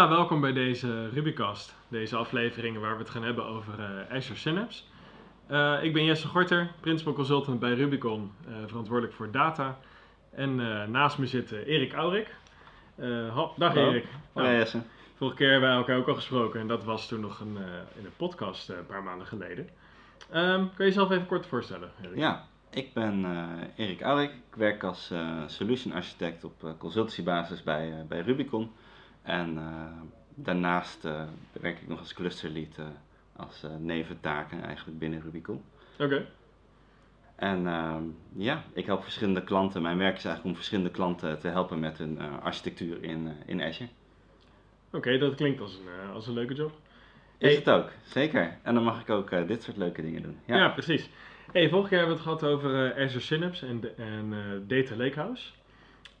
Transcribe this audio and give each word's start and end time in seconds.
Nou, 0.00 0.12
welkom 0.12 0.40
bij 0.40 0.52
deze 0.52 1.08
Rubycast. 1.08 1.74
Deze 1.88 2.16
aflevering 2.16 2.78
waar 2.78 2.92
we 2.92 2.98
het 3.02 3.10
gaan 3.10 3.22
hebben 3.22 3.44
over 3.44 3.74
eh, 3.78 4.16
Azure 4.16 4.38
Synapse. 4.38 4.82
Eh, 5.46 5.78
ik 5.82 5.92
ben 5.92 6.04
Jesse 6.04 6.28
Gorter, 6.28 6.70
principal 6.80 7.12
consultant 7.12 7.60
bij 7.60 7.74
Rubicon, 7.74 8.32
eh, 8.46 8.54
verantwoordelijk 8.66 9.14
voor 9.14 9.30
data. 9.30 9.78
En 10.30 10.54
naast 10.90 11.18
me 11.18 11.26
zit 11.26 11.50
Erik 11.50 11.92
Aurik. 11.92 12.34
Dag 12.96 13.54
Hallo. 13.56 13.90
Erik. 13.90 14.06
Hoi 14.32 14.46
Nou, 14.46 14.58
Jesse. 14.58 14.82
vorige 15.16 15.36
keer 15.36 15.50
hebben 15.50 15.68
wij 15.68 15.78
elkaar 15.78 15.96
ook 15.96 16.08
al 16.08 16.14
gesproken 16.14 16.60
en 16.60 16.66
dat 16.66 16.84
was 16.84 17.08
toen 17.08 17.20
nog 17.20 17.40
een, 17.40 17.56
in 17.98 18.04
een 18.04 18.16
podcast 18.16 18.68
een 18.68 18.86
paar 18.86 19.02
maanden 19.02 19.26
geleden. 19.26 19.68
Ehm, 20.30 20.58
kun 20.58 20.84
je 20.84 20.84
jezelf 20.84 21.10
even 21.10 21.26
kort 21.26 21.46
voorstellen, 21.46 21.90
Erik? 22.02 22.18
Ja, 22.18 22.44
ik 22.70 22.92
ben 22.92 23.26
Erik 23.76 24.00
Aurik. 24.00 24.30
Ik 24.30 24.56
werk 24.56 24.84
als 24.84 25.12
solution 25.46 25.92
architect 25.92 26.44
op 26.44 26.74
consultancybasis 26.78 27.62
bij, 27.62 28.04
bij 28.08 28.20
Rubicon. 28.20 28.70
En 29.22 29.58
eh, 29.58 29.84
daarnaast 30.34 31.04
eh, 31.04 31.22
werk 31.52 31.80
ik 31.80 31.88
nog 31.88 31.98
als 31.98 32.14
cluster 32.14 32.50
lead 32.50 32.78
eh, 32.78 32.84
als 33.36 33.66
neventaken 33.78 34.62
eigenlijk 34.64 34.98
binnen 34.98 35.20
Rubicon. 35.20 35.62
Oké. 35.98 36.26
En 37.36 37.66
ehm, 37.66 38.02
ja, 38.36 38.62
ik 38.72 38.86
help 38.86 39.02
verschillende 39.02 39.44
klanten. 39.44 39.82
Mijn 39.82 39.98
werk 39.98 40.16
is 40.16 40.24
eigenlijk 40.24 40.44
om 40.54 40.54
verschillende 40.54 40.90
klanten 40.90 41.38
te 41.38 41.48
helpen 41.48 41.80
met 41.80 41.98
hun 41.98 42.18
architectuur 42.42 43.02
in, 43.02 43.32
in 43.46 43.62
Azure. 43.62 43.88
Oké, 44.92 45.18
dat 45.18 45.34
klinkt 45.34 45.60
als 45.60 45.74
een, 45.74 46.10
als 46.10 46.26
een 46.26 46.32
leuke 46.34 46.54
job. 46.54 46.72
Is 47.38 47.48
Hey. 47.48 47.54
het 47.56 47.70
ook, 47.70 47.90
zeker. 48.04 48.58
En 48.62 48.74
dan 48.74 48.82
mag 48.82 49.00
ik 49.00 49.10
ook 49.10 49.30
dit 49.48 49.62
soort 49.62 49.76
leuke 49.76 50.02
dingen 50.02 50.22
doen. 50.22 50.38
Ja, 50.44 50.56
Ja, 50.56 50.68
precies. 50.68 51.10
Hey, 51.52 51.68
vorige 51.68 51.88
keer 51.88 51.98
hebben 51.98 52.16
we 52.16 52.22
het 52.22 52.38
gehad 52.38 52.52
over 52.54 52.94
Azure 52.94 53.20
Synapse 53.20 53.66
en, 53.66 53.80
de- 53.80 53.90
en 53.96 54.34
Data 54.66 54.96
Lakehouse. 54.96 55.50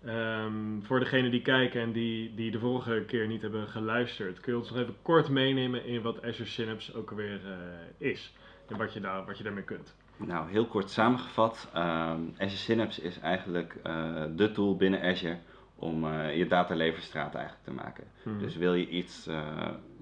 Ehm, 0.04 0.80
voor 0.82 1.00
degenen 1.00 1.30
die 1.30 1.42
kijken 1.42 1.80
en 1.80 1.92
die, 1.92 2.34
die 2.34 2.50
de 2.50 2.58
vorige 2.58 3.04
keer 3.06 3.26
niet 3.26 3.42
hebben 3.42 3.68
geluisterd, 3.68 4.40
kun 4.40 4.52
je 4.52 4.58
ons 4.58 4.70
nog 4.70 4.78
even 4.78 4.96
kort 5.02 5.28
meenemen 5.28 5.84
in 5.84 6.02
wat 6.02 6.22
Azure 6.22 6.48
Synapse 6.48 6.94
ook 6.94 7.10
alweer 7.10 7.40
eh, 7.44 8.08
is 8.08 8.32
en 8.68 8.76
wat 8.76 8.92
je, 8.92 9.00
daar, 9.00 9.24
wat 9.24 9.38
je 9.38 9.44
daarmee 9.44 9.64
kunt. 9.64 9.94
Nou, 10.16 10.50
heel 10.50 10.66
kort 10.66 10.90
samengevat, 10.90 11.70
ehm, 11.74 12.20
Azure 12.32 12.56
Synapse 12.56 13.02
is 13.02 13.18
eigenlijk 13.18 13.76
eh, 13.82 14.24
de 14.36 14.52
tool 14.52 14.76
binnen 14.76 15.02
Azure 15.02 15.38
om 15.76 16.04
eh, 16.04 16.36
je 16.36 16.46
dataleverstraat 16.46 17.34
eigenlijk 17.34 17.64
te 17.64 17.72
maken. 17.72 18.04
Mhm. 18.22 18.38
Dus 18.38 18.56
wil 18.56 18.74
je 18.74 18.88
iets 18.88 19.28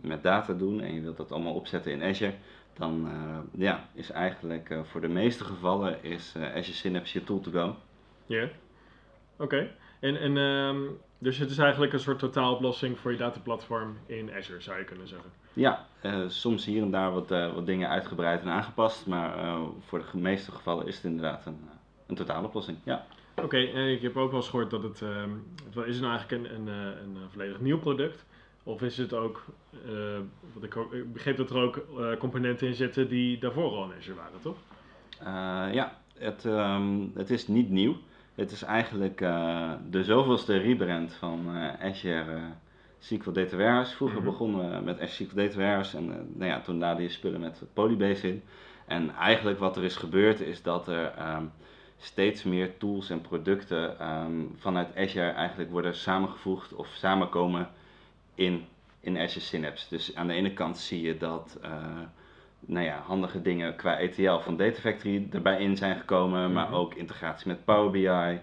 met 0.01 0.23
data 0.23 0.53
doen 0.53 0.81
en 0.81 0.95
je 0.95 1.01
wilt 1.01 1.17
dat 1.17 1.33
allemaal 1.33 1.55
opzetten 1.55 1.93
in 1.93 2.03
Azure, 2.03 2.35
dan 2.75 3.09
ja, 3.57 3.89
is 3.95 4.11
eigenlijk 4.11 4.75
voor 4.83 5.01
de 5.01 5.09
meeste 5.09 5.45
gevallen 5.45 6.03
is 6.03 6.35
Azure 6.37 6.77
Synapse 6.77 7.19
je 7.19 7.25
tool 7.25 7.41
to 7.41 7.51
go. 7.51 7.77
Ja, 8.27 8.49
oké. 9.37 9.71
En, 10.01 10.21
en, 10.21 10.37
ehm, 10.37 10.79
dus 11.19 11.39
het 11.39 11.51
is 11.51 11.59
eigenlijk 11.59 11.93
een 11.93 12.01
soort 12.01 12.19
totaaloplossing 12.19 12.99
voor 12.99 13.11
je 13.11 13.17
dataplatform 13.17 13.97
in 14.07 14.33
Azure, 14.33 14.61
zou 14.61 14.79
je 14.79 14.85
kunnen 14.85 15.09
zeggen. 15.09 15.31
Ja, 15.53 15.87
eh, 16.01 16.29
soms 16.29 16.65
hier 16.65 16.83
en 16.83 16.91
daar 16.91 17.13
wat, 17.13 17.31
eh, 17.31 17.55
wat 17.55 17.67
dingen 17.67 17.89
uitgebreid 17.89 18.41
en 18.41 18.49
aangepast, 18.49 19.07
maar 19.07 19.39
eh, 19.39 19.63
voor 19.87 20.05
de 20.13 20.19
meeste 20.19 20.53
gevallen 20.53 20.87
is 20.87 20.95
het 20.95 21.05
inderdaad 21.05 21.47
een, 21.47 21.59
een 22.07 22.15
totaaloplossing. 22.15 22.79
Ja. 22.83 23.07
Oké, 23.43 23.57
en 23.57 23.89
ik 23.89 24.03
heb 24.03 24.17
ook 24.17 24.31
wel 24.31 24.41
eens 24.41 24.49
gehoord 24.49 24.71
dat 24.71 24.83
het, 24.83 25.03
ehm, 25.03 25.31
het 25.65 25.87
is 25.87 25.95
het 25.95 26.05
nou 26.05 26.17
eigenlijk 26.17 26.45
een, 26.45 26.55
een, 26.55 26.67
een, 26.67 27.17
volledig 27.31 27.61
nieuw 27.61 27.79
product? 27.79 28.25
Of 28.63 28.83
is 28.83 28.97
het 28.97 29.13
ook, 29.13 29.45
wat 30.53 30.63
ik, 30.63 30.77
ook, 30.77 30.93
ik 30.93 31.13
begreep 31.13 31.37
dat 31.37 31.51
er 31.51 31.57
ook 31.57 31.85
componenten 32.19 32.67
in 32.67 32.75
zitten 32.75 33.09
die 33.09 33.39
daarvoor 33.39 33.71
al 33.71 33.85
in 33.85 33.97
Azure 33.99 34.17
waren, 34.17 34.41
toch? 34.41 34.57
Ja, 35.75 35.99
het, 36.19 36.45
ehm, 36.45 37.07
het 37.15 37.31
is 37.31 37.49
niet 37.49 37.71
nieuw. 37.71 37.97
Het 38.39 38.51
is 38.51 38.63
eigenlijk 38.63 39.21
eh, 39.21 39.73
de 39.91 40.05
zoveelste 40.05 40.57
rebrand 40.57 41.13
van 41.13 41.57
eh, 41.57 41.87
Azure 41.87 42.35
eh, 42.35 42.43
SQL 42.99 43.31
Data 43.31 43.57
Warehouse. 43.57 43.95
Vroeger 43.97 44.17
Mhm. 44.19 44.27
begonnen 44.27 44.71
we 44.71 44.85
met 44.85 45.01
Azure 45.01 45.29
SQL 45.29 45.37
Data 45.37 45.57
Warehouse 45.57 45.97
en 45.97 46.07
nou 46.35 46.51
ja, 46.51 46.61
toen 46.61 46.79
laden 46.79 47.03
je 47.03 47.09
spullen 47.09 47.41
met 47.41 47.63
Polybase 47.73 48.29
in. 48.29 48.43
En 48.87 49.15
eigenlijk 49.15 49.59
wat 49.59 49.77
er 49.77 49.85
is 49.85 49.97
gebeurd 49.97 50.41
is 50.41 50.63
dat 50.63 50.89
er 50.89 51.13
ehm, 51.17 51.45
steeds 51.99 52.43
meer 52.43 52.77
tools 52.77 53.11
en 53.11 53.21
producten 53.21 53.99
ehm, 53.99 54.43
vanuit 54.57 54.97
Azure 54.97 55.31
eigenlijk 55.31 55.71
worden 55.71 55.95
samengevoegd 55.95 56.75
of 56.75 56.89
samenkomen 56.89 57.69
in, 58.35 58.65
in 59.01 59.19
Azure 59.19 59.41
Synapse. 59.41 59.87
Dus 59.89 60.15
aan 60.15 60.27
de 60.27 60.35
ene 60.35 60.53
kant 60.53 60.79
zie 60.79 61.03
je 61.03 61.17
dat 61.17 61.59
nou 62.69 62.85
ja, 62.85 63.03
handige 63.07 63.43
dingen 63.43 63.77
qua 63.77 63.99
ETL 63.99 64.39
van 64.39 64.57
Data 64.57 64.81
Factory 64.81 65.27
erbij 65.33 65.61
in 65.61 65.77
zijn 65.77 65.97
gekomen, 65.99 66.53
maar 66.53 66.65
Mhm. 66.67 66.75
ook 66.75 66.95
integratie 66.95 67.49
met 67.49 67.65
Power 67.65 67.91
BI. 67.91 68.41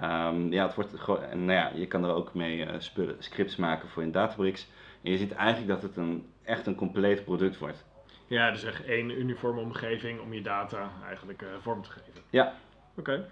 Ehm, 0.00 0.52
ja, 0.52 0.66
het 0.66 0.74
wordt 0.74 0.94
en 1.30 1.44
nou 1.44 1.58
ja, 1.58 1.70
je 1.74 1.86
kan 1.86 2.04
er 2.04 2.14
ook 2.14 2.34
mee 2.34 2.64
eh, 2.64 2.74
spullen, 2.78 3.16
scripts 3.18 3.56
maken 3.56 3.88
voor 3.88 4.02
in 4.02 4.12
Databricks. 4.12 4.68
En 5.02 5.10
je 5.10 5.18
ziet 5.18 5.32
eigenlijk 5.32 5.68
dat 5.68 5.82
het 5.82 5.96
een, 5.96 6.26
echt 6.44 6.66
een 6.66 6.74
compleet 6.74 7.24
product 7.24 7.58
wordt. 7.58 7.84
Ja, 8.26 8.50
dus 8.50 8.64
echt 8.64 8.84
één 8.84 9.10
uniforme 9.20 9.60
omgeving 9.60 10.20
om 10.20 10.32
je 10.32 10.42
data 10.42 10.90
eigenlijk 11.06 11.42
eh, 11.42 11.48
vorm 11.60 11.82
te 11.82 11.90
geven. 11.90 12.20
Ja. 12.30 12.54
Oké. 12.96 13.28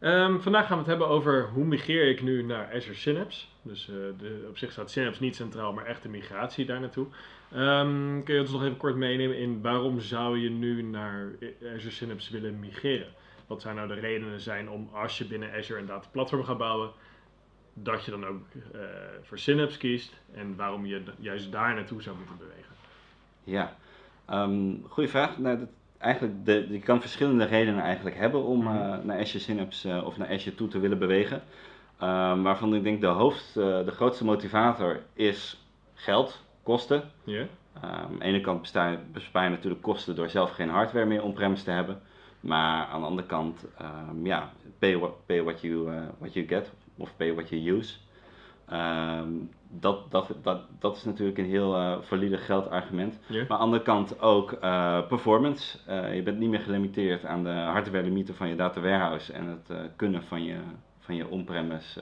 Ehm, 0.00 0.38
vandaag 0.38 0.62
gaan 0.66 0.72
we 0.76 0.78
het 0.82 0.86
hebben 0.90 1.08
over 1.08 1.48
hoe 1.52 1.64
migreer 1.64 2.08
ik 2.08 2.22
nu 2.22 2.42
naar 2.42 2.72
Azure 2.74 2.94
Synapse. 2.94 3.46
Dus 3.62 3.88
eh, 3.88 3.94
de, 4.18 4.46
op 4.48 4.58
zich 4.58 4.72
staat 4.72 4.90
Synapse 4.90 5.22
niet 5.22 5.36
centraal, 5.36 5.72
maar 5.72 5.84
echt 5.86 6.02
de 6.02 6.08
migratie 6.08 6.64
daar 6.64 6.80
naartoe. 6.80 7.06
Ehm, 7.52 8.22
kun 8.22 8.34
je 8.34 8.40
ons 8.40 8.50
nog 8.50 8.62
even 8.62 8.76
kort 8.76 8.96
meenemen 8.96 9.38
in 9.38 9.62
waarom 9.62 10.00
zou 10.00 10.38
je 10.38 10.50
nu 10.50 10.82
naar 10.82 11.28
Azure 11.74 11.90
Synapse 11.90 12.32
willen 12.32 12.58
migreren? 12.58 13.12
Wat 13.46 13.62
zou 13.62 13.74
nou 13.74 13.88
de 13.88 13.94
redenen 13.94 14.40
zijn 14.40 14.70
om 14.70 14.88
als 14.92 15.18
je 15.18 15.24
binnen 15.24 15.52
Azure 15.52 15.80
een 15.80 15.86
dataplatform 15.86 16.44
gaat 16.44 16.58
bouwen, 16.58 16.90
dat 17.74 18.04
je 18.04 18.10
dan 18.10 18.26
ook 18.26 18.42
eh, 18.72 18.80
voor 19.22 19.38
Synapse 19.38 19.78
kiest 19.78 20.12
en 20.34 20.56
waarom 20.56 20.86
je 20.86 21.02
juist 21.18 21.52
daar 21.52 21.74
naartoe 21.74 22.02
zou 22.02 22.16
moeten 22.16 22.38
bewegen? 22.38 22.74
Ja, 23.44 23.76
Ehm 24.26 24.74
goede 24.88 25.08
vraag. 25.08 25.38
Nou, 25.38 25.58
dat, 25.58 25.68
eigenlijk 25.98 26.44
de, 26.44 26.66
je 26.70 26.78
kan 26.78 27.00
verschillende 27.00 27.44
redenen 27.44 27.82
eigenlijk 27.82 28.16
hebben 28.16 28.42
om 28.42 28.60
Mhm. 28.62 28.76
eh, 28.76 28.98
naar 29.04 29.18
Azure 29.20 29.38
Synapse 29.38 29.90
eh, 29.90 30.04
of 30.06 30.16
naar 30.16 30.28
Azure 30.28 30.54
toe 30.56 30.68
te 30.68 30.78
willen 30.78 30.98
bewegen. 30.98 31.42
Ehm, 31.98 32.42
waarvan 32.42 32.74
ik 32.74 32.82
denk 32.82 33.00
de, 33.00 33.06
hoofd, 33.06 33.54
de 33.54 33.90
grootste 33.90 34.24
motivator 34.24 35.00
is 35.12 35.64
geld, 35.94 36.44
kosten. 36.62 37.02
Ehm, 37.74 37.84
aan 37.84 38.18
de 38.18 38.24
ene 38.24 38.40
kant 38.40 38.72
bespaar 39.12 39.44
je 39.44 39.50
natuurlijk 39.50 39.82
kosten 39.82 40.14
door 40.14 40.28
zelf 40.28 40.50
geen 40.50 40.68
hardware 40.68 41.06
meer 41.06 41.22
on-premise 41.22 41.64
te 41.64 41.70
hebben. 41.70 42.00
Maar 42.40 42.86
aan 42.86 43.00
de 43.00 43.06
andere 43.06 43.26
kant, 43.26 43.66
ehm, 43.78 44.26
ja, 44.26 44.52
pay 44.78 44.98
what, 44.98 45.26
pay 45.26 45.42
what, 45.42 45.60
you, 45.60 45.94
eh, 45.94 46.02
what 46.18 46.32
you 46.32 46.46
get 46.46 46.72
of 46.96 47.16
pay 47.16 47.34
what 47.34 47.48
you 47.48 47.76
use. 47.76 47.96
Ehm, 48.68 49.28
dat, 49.68 50.10
dat, 50.10 50.34
dat, 50.42 50.60
dat 50.78 50.96
is 50.96 51.04
natuurlijk 51.04 51.38
een 51.38 51.44
heel 51.44 51.76
eh, 51.76 51.96
valide 52.00 52.38
geldargument. 52.38 53.18
Maar 53.28 53.38
aan 53.40 53.46
de 53.46 53.54
andere 53.54 53.82
kant 53.82 54.20
ook 54.20 54.52
eh, 54.52 55.06
performance. 55.06 55.78
Je 56.14 56.22
bent 56.22 56.38
niet 56.38 56.50
meer 56.50 56.60
gelimiteerd 56.60 57.24
aan 57.24 57.44
de 57.44 57.50
hardware 57.50 58.04
limieten 58.04 58.34
van 58.34 58.48
je 58.48 58.54
data 58.54 58.80
warehouse 58.80 59.32
en 59.32 59.46
het 59.46 59.96
kunnen 59.96 60.22
van 60.22 60.44
je, 60.44 60.56
van 60.98 61.14
je 61.14 61.28
on-premise 61.28 62.00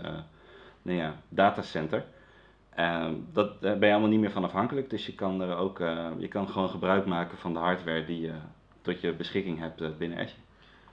nou 0.83 0.99
ja, 0.99 1.15
datacenter. 1.29 2.05
Ehm, 2.79 3.15
dat, 3.33 3.61
daar 3.61 3.79
ben 3.79 3.89
je 3.89 3.95
allemaal 3.95 4.11
niet 4.11 4.21
meer 4.21 4.31
van 4.31 4.45
afhankelijk. 4.45 4.91
Dus 4.91 5.07
je 5.07 5.15
kan, 5.15 5.41
er 5.41 5.57
ook, 5.57 5.81
eh, 5.81 6.09
je 6.19 6.29
kan 6.29 6.49
gewoon 6.49 6.69
gebruik 6.69 7.07
maken 7.07 7.39
van 7.39 7.53
de 7.53 7.59
hardware 7.59 8.05
die 8.05 8.21
je 8.21 8.35
tot 8.83 9.01
je 9.01 9.13
beschikking 9.13 9.59
hebt 9.59 9.81
eh, 9.81 9.89
binnen 9.99 10.19
Azure. 10.19 10.41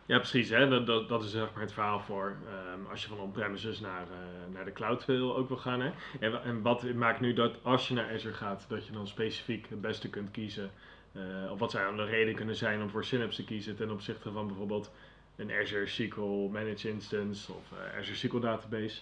Ja, 0.06 0.18
precies. 0.18 0.50
Hè? 0.50 0.86
Dat, 0.86 1.10
dat, 1.10 1.24
is 1.24 1.32
zeg 1.32 1.54
maar 1.54 1.62
het 1.62 1.74
verhaal 1.74 2.00
voor 2.00 2.36
ehm, 2.48 2.92
als 2.92 3.02
je 3.02 3.08
van 3.08 3.20
on-premises 3.20 3.80
naar, 3.80 4.02
eh, 4.02 4.54
naar 4.54 4.66
de 4.66 4.72
cloud 4.72 5.06
wil, 5.06 5.38
ook 5.38 5.48
wil 5.48 5.58
gaan. 5.58 5.82
Hè? 5.82 5.92
En, 6.20 6.44
en 6.44 6.62
wat 6.62 6.94
maakt 6.94 7.20
nu 7.20 7.34
dat 7.34 7.64
als 7.64 7.88
je 7.88 7.94
naar 7.94 8.14
Azure 8.14 8.34
gaat, 8.34 8.66
dat 8.68 8.86
je 8.86 8.94
dan 8.94 9.08
specifiek 9.08 9.70
het 9.70 9.82
beste 9.82 10.10
kunt 10.10 10.32
kiezen? 10.32 10.72
eh, 11.16 11.52
of 11.52 11.60
wat 11.60 11.72
zou 11.72 11.86
dan 11.86 12.06
de 12.06 12.12
reden 12.12 12.36
kunnen 12.36 12.56
zijn 12.56 12.82
om 12.82 12.90
voor 12.90 13.06
Synapse 13.06 13.42
te 13.42 13.48
kiezen 13.48 13.76
ten 13.76 13.92
opzichte 13.92 14.32
van 14.32 14.48
bijvoorbeeld 14.48 14.92
een 15.36 15.52
Azure 15.52 15.88
SQL 15.88 16.50
Managed 16.52 16.84
Instance 16.84 17.54
of 17.54 17.72
eh, 17.72 18.00
Azure 18.00 18.18
SQL 18.18 18.40
Database? 18.40 19.02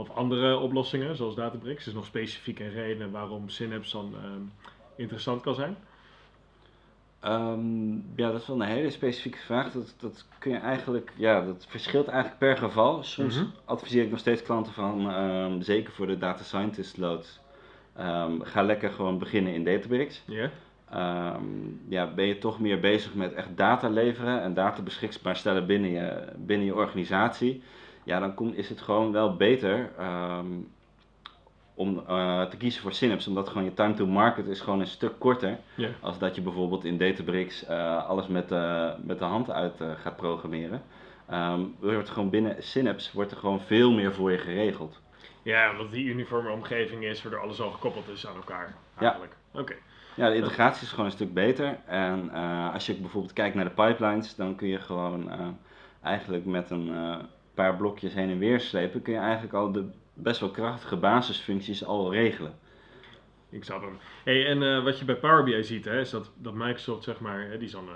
Of 0.00 0.10
andere 0.10 0.58
oplossingen 0.58 1.16
zoals 1.16 1.34
Databricks. 1.34 1.84
Dus 1.84 1.94
nog 1.94 2.04
specifiek 2.04 2.58
een 2.58 2.72
reden 2.72 3.10
waarom 3.10 3.48
Synapse 3.48 3.96
dan 3.96 4.14
ehm, 4.14 4.42
interessant 4.96 5.42
kan 5.42 5.54
zijn. 5.54 5.76
Ehm, 7.20 7.92
ja, 7.94 8.30
dat 8.30 8.40
is 8.40 8.46
wel 8.46 8.60
een 8.60 8.68
hele 8.68 8.90
specifieke 8.90 9.38
vraag. 9.38 9.72
Dat, 9.72 9.94
dat 9.98 10.26
kun 10.38 10.52
je 10.52 10.58
eigenlijk, 10.58 11.12
ja, 11.16 11.44
dat 11.44 11.66
verschilt 11.68 12.08
eigenlijk 12.08 12.38
per 12.38 12.56
geval. 12.56 13.02
Soms 13.02 13.36
Mhm. 13.36 13.46
adviseer 13.64 14.02
ik 14.02 14.10
nog 14.10 14.18
steeds 14.18 14.42
klanten 14.42 14.72
van, 14.72 15.10
ehm, 15.10 15.60
zeker 15.60 15.92
voor 15.92 16.06
de 16.06 16.18
data 16.18 16.42
scientist 16.42 16.96
loads, 16.96 17.40
ehm, 17.96 18.40
ga 18.40 18.62
lekker 18.62 18.90
gewoon 18.90 19.18
beginnen 19.18 19.54
in 19.54 19.64
Databricks. 19.64 20.22
Ja? 20.24 20.50
Ehm, 20.90 21.42
ja, 21.88 22.06
ben 22.14 22.26
je 22.26 22.38
toch 22.38 22.60
meer 22.60 22.80
bezig 22.80 23.14
met 23.14 23.32
echt 23.32 23.56
data 23.56 23.88
leveren 23.88 24.42
en 24.42 24.54
data 24.54 24.82
beschikbaar 24.82 25.36
stellen 25.36 25.66
binnen 25.66 25.90
je, 25.90 26.24
binnen 26.36 26.66
je 26.66 26.74
organisatie, 26.74 27.62
ja, 28.04 28.20
dan 28.20 28.54
is 28.54 28.68
het 28.68 28.80
gewoon 28.80 29.12
wel 29.12 29.36
beter 29.36 29.90
ehm, 29.98 30.46
om 31.80 32.02
eh, 32.06 32.42
te 32.42 32.56
kiezen 32.56 32.82
voor 32.82 32.92
Synapse, 32.92 33.28
omdat 33.28 33.48
gewoon 33.48 33.64
je 33.64 33.74
time 33.74 33.94
to 33.94 34.06
market 34.06 34.46
is 34.46 34.60
gewoon 34.60 34.80
een 34.80 34.86
stuk 34.86 35.18
korter 35.18 35.58
Ja. 35.74 35.88
als 36.00 36.18
dat 36.18 36.34
je 36.34 36.40
bijvoorbeeld 36.40 36.84
in 36.84 36.98
Databricks 36.98 37.64
eh, 37.64 38.08
alles 38.08 38.26
met, 38.26 38.48
de 38.48 38.94
met 39.02 39.18
de 39.18 39.24
hand 39.24 39.50
uit 39.50 39.80
eh, 39.80 39.90
gaat 40.02 40.16
programmeren. 40.16 40.82
Ehm 41.28 41.60
wordt 41.80 42.10
gewoon 42.10 42.30
binnen 42.30 42.62
Synapse 42.62 43.10
wordt 43.14 43.30
er 43.30 43.36
gewoon 43.36 43.60
veel 43.60 43.92
meer 43.92 44.14
voor 44.14 44.30
je 44.30 44.38
geregeld. 44.38 45.00
Ja, 45.42 45.70
omdat 45.70 45.90
die 45.90 46.04
uniforme 46.04 46.50
omgeving 46.50 47.04
is, 47.04 47.22
waardoor 47.22 47.40
alles 47.40 47.60
al 47.60 47.70
gekoppeld 47.70 48.08
is 48.08 48.26
aan 48.26 48.36
elkaar. 48.36 48.74
Eigenlijk. 48.98 49.36
Oké. 49.52 49.74
Ja, 50.14 50.28
de 50.28 50.34
integratie 50.34 50.82
is 50.82 50.90
gewoon 50.90 51.04
een 51.06 51.12
stuk 51.12 51.34
beter. 51.34 51.78
En 51.86 52.30
als 52.72 52.86
je 52.86 52.94
bijvoorbeeld 52.94 53.32
kijkt 53.32 53.54
naar 53.54 53.64
de 53.64 53.70
pipelines, 53.70 54.34
dan 54.34 54.56
kun 54.56 54.68
je 54.68 54.78
gewoon 54.78 55.30
eigenlijk 56.02 56.44
met 56.44 56.70
een 56.70 56.92
blokjes 57.76 58.14
heen 58.14 58.30
en 58.30 58.38
weer 58.38 58.60
slepen, 58.60 59.02
kun 59.02 59.12
je 59.12 59.18
eigenlijk 59.18 59.54
al 59.54 59.72
de 59.72 59.84
best 60.14 60.40
wel 60.40 60.50
krachtige 60.50 60.96
basisfuncties 60.96 61.84
al 61.84 62.12
regelen. 62.12 62.58
Ik 63.50 63.64
zou 63.64 63.84
hem. 63.84 63.98
Hey, 64.24 64.46
en 64.46 64.84
wat 64.84 64.98
je 64.98 65.04
bij 65.04 65.16
Power 65.16 65.44
BI 65.44 65.64
ziet, 65.64 65.84
hè, 65.84 66.00
is 66.00 66.10
dat, 66.10 66.30
dat 66.36 66.54
Microsoft, 66.54 67.04
zeg 67.04 67.20
maar, 67.20 67.40
hè, 67.40 67.58
die 67.58 67.66
is 67.66 67.72
dan 67.72 67.88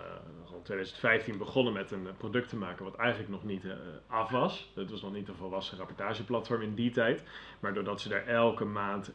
2015 0.64 1.38
begonnen 1.38 1.72
met 1.72 1.90
een 1.90 2.08
product 2.16 2.48
te 2.48 2.56
maken 2.56 2.84
wat 2.84 2.94
eigenlijk 2.94 3.30
nog 3.30 3.44
niet 3.44 3.64
af 4.06 4.30
was. 4.30 4.72
Het 4.74 4.90
was 4.90 5.02
nog 5.02 5.12
niet 5.12 5.28
een 5.28 5.34
volwassen 5.34 5.78
rapportageplatform 5.78 6.62
in 6.62 6.74
die 6.74 6.90
tijd. 6.90 7.22
Maar 7.60 7.74
doordat 7.74 8.00
ze 8.00 8.08
daar 8.08 8.26
elke 8.26 8.64
maand 8.64 9.12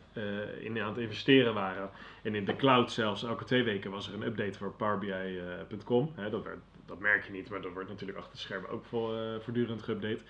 in 0.60 0.82
aan 0.82 0.90
het 0.90 0.98
investeren 0.98 1.54
waren. 1.54 1.90
En 2.24 2.36
in 2.36 2.46
de 2.46 2.56
cloud 2.56 2.92
zelfs, 2.92 3.24
elke 3.24 3.44
twee 3.44 3.64
weken 3.64 3.92
was 3.92 4.08
er 4.08 4.14
een 4.14 4.26
update 4.26 4.58
voor 4.58 4.72
powerbi.com. 4.72 6.14
Dat, 6.32 6.48
dat 6.90 7.00
merk 7.00 7.26
je 7.26 7.32
niet, 7.32 7.50
maar 7.50 7.62
dat 7.62 7.74
wordt 7.74 7.90
natuurlijk 7.90 8.18
achter 8.18 8.34
de 8.34 8.40
schermen 8.40 8.70
ook 8.70 8.86
vol, 8.86 9.40
voortdurend 9.40 9.84
geüpdate. 9.84 10.22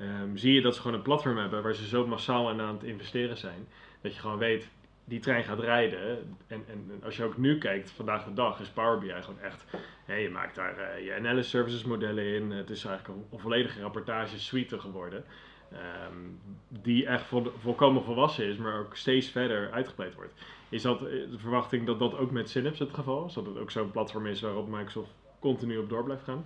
Um, 0.00 0.36
zie 0.36 0.54
je 0.54 0.60
dat 0.60 0.74
ze 0.74 0.80
gewoon 0.80 0.96
een 0.96 1.02
platform 1.02 1.36
hebben 1.36 1.62
waar 1.62 1.74
ze 1.74 1.86
zo 1.86 2.06
massaal 2.06 2.48
aan 2.48 2.58
het 2.58 2.82
investeren 2.82 3.36
zijn. 3.36 3.68
Dat 4.00 4.14
je 4.14 4.20
gewoon 4.20 4.38
weet, 4.38 4.68
die 5.04 5.20
trein 5.20 5.44
gaat 5.44 5.60
rijden. 5.60 6.36
En, 6.46 6.64
en 6.68 7.00
als 7.04 7.16
je 7.16 7.24
ook 7.24 7.36
nu 7.36 7.58
kijkt, 7.58 7.90
vandaag 7.90 8.24
de 8.24 8.32
dag 8.32 8.60
is 8.60 8.68
Power 8.68 8.98
BI 8.98 9.22
gewoon 9.22 9.40
echt. 9.40 9.64
Je 10.06 10.30
maakt 10.32 10.54
daar 10.54 10.78
uh, 10.78 11.04
je 11.04 11.14
analysis 11.14 11.50
services 11.50 11.84
modellen 11.84 12.24
in. 12.24 12.50
Het 12.50 12.70
is 12.70 12.84
eigenlijk 12.84 13.18
een, 13.18 13.26
een 13.32 13.38
volledige 13.38 13.80
rapportage 13.80 14.38
suite 14.38 14.80
geworden. 14.80 15.24
Um, 15.72 16.40
die 16.68 17.06
echt 17.06 17.26
vol, 17.26 17.52
volkomen 17.58 18.02
volwassen 18.02 18.44
is, 18.44 18.56
maar 18.56 18.78
ook 18.78 18.96
steeds 18.96 19.28
verder 19.28 19.70
uitgebreid 19.70 20.14
wordt. 20.14 20.32
Is 20.68 20.82
dat 20.82 21.02
eh, 21.02 21.10
de 21.10 21.38
verwachting 21.38 21.86
dat 21.86 21.98
dat 21.98 22.16
ook 22.16 22.30
met 22.30 22.50
Synapse 22.50 22.82
het 22.82 22.94
geval 22.94 23.26
is? 23.26 23.32
Dat 23.32 23.46
het 23.46 23.58
ook 23.58 23.70
zo'n 23.70 23.90
platform 23.90 24.26
is 24.26 24.40
waarop 24.40 24.68
Microsoft 24.68 25.10
continu 25.44 25.78
op 25.78 25.88
door 25.88 26.04
blijft 26.04 26.24
gaan? 26.24 26.44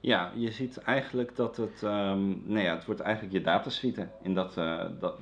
Ja, 0.00 0.32
je 0.34 0.50
ziet 0.50 0.76
eigenlijk 0.76 1.36
dat 1.36 1.56
het, 1.56 1.82
um, 1.82 2.42
nou 2.44 2.64
ja, 2.64 2.74
het 2.74 2.84
wordt 2.84 3.00
eigenlijk 3.00 3.34
je 3.34 3.40
datasuite 3.40 4.08
in 4.22 4.34
dat, 4.34 4.56
uh, 4.56 4.84
dat, 5.00 5.14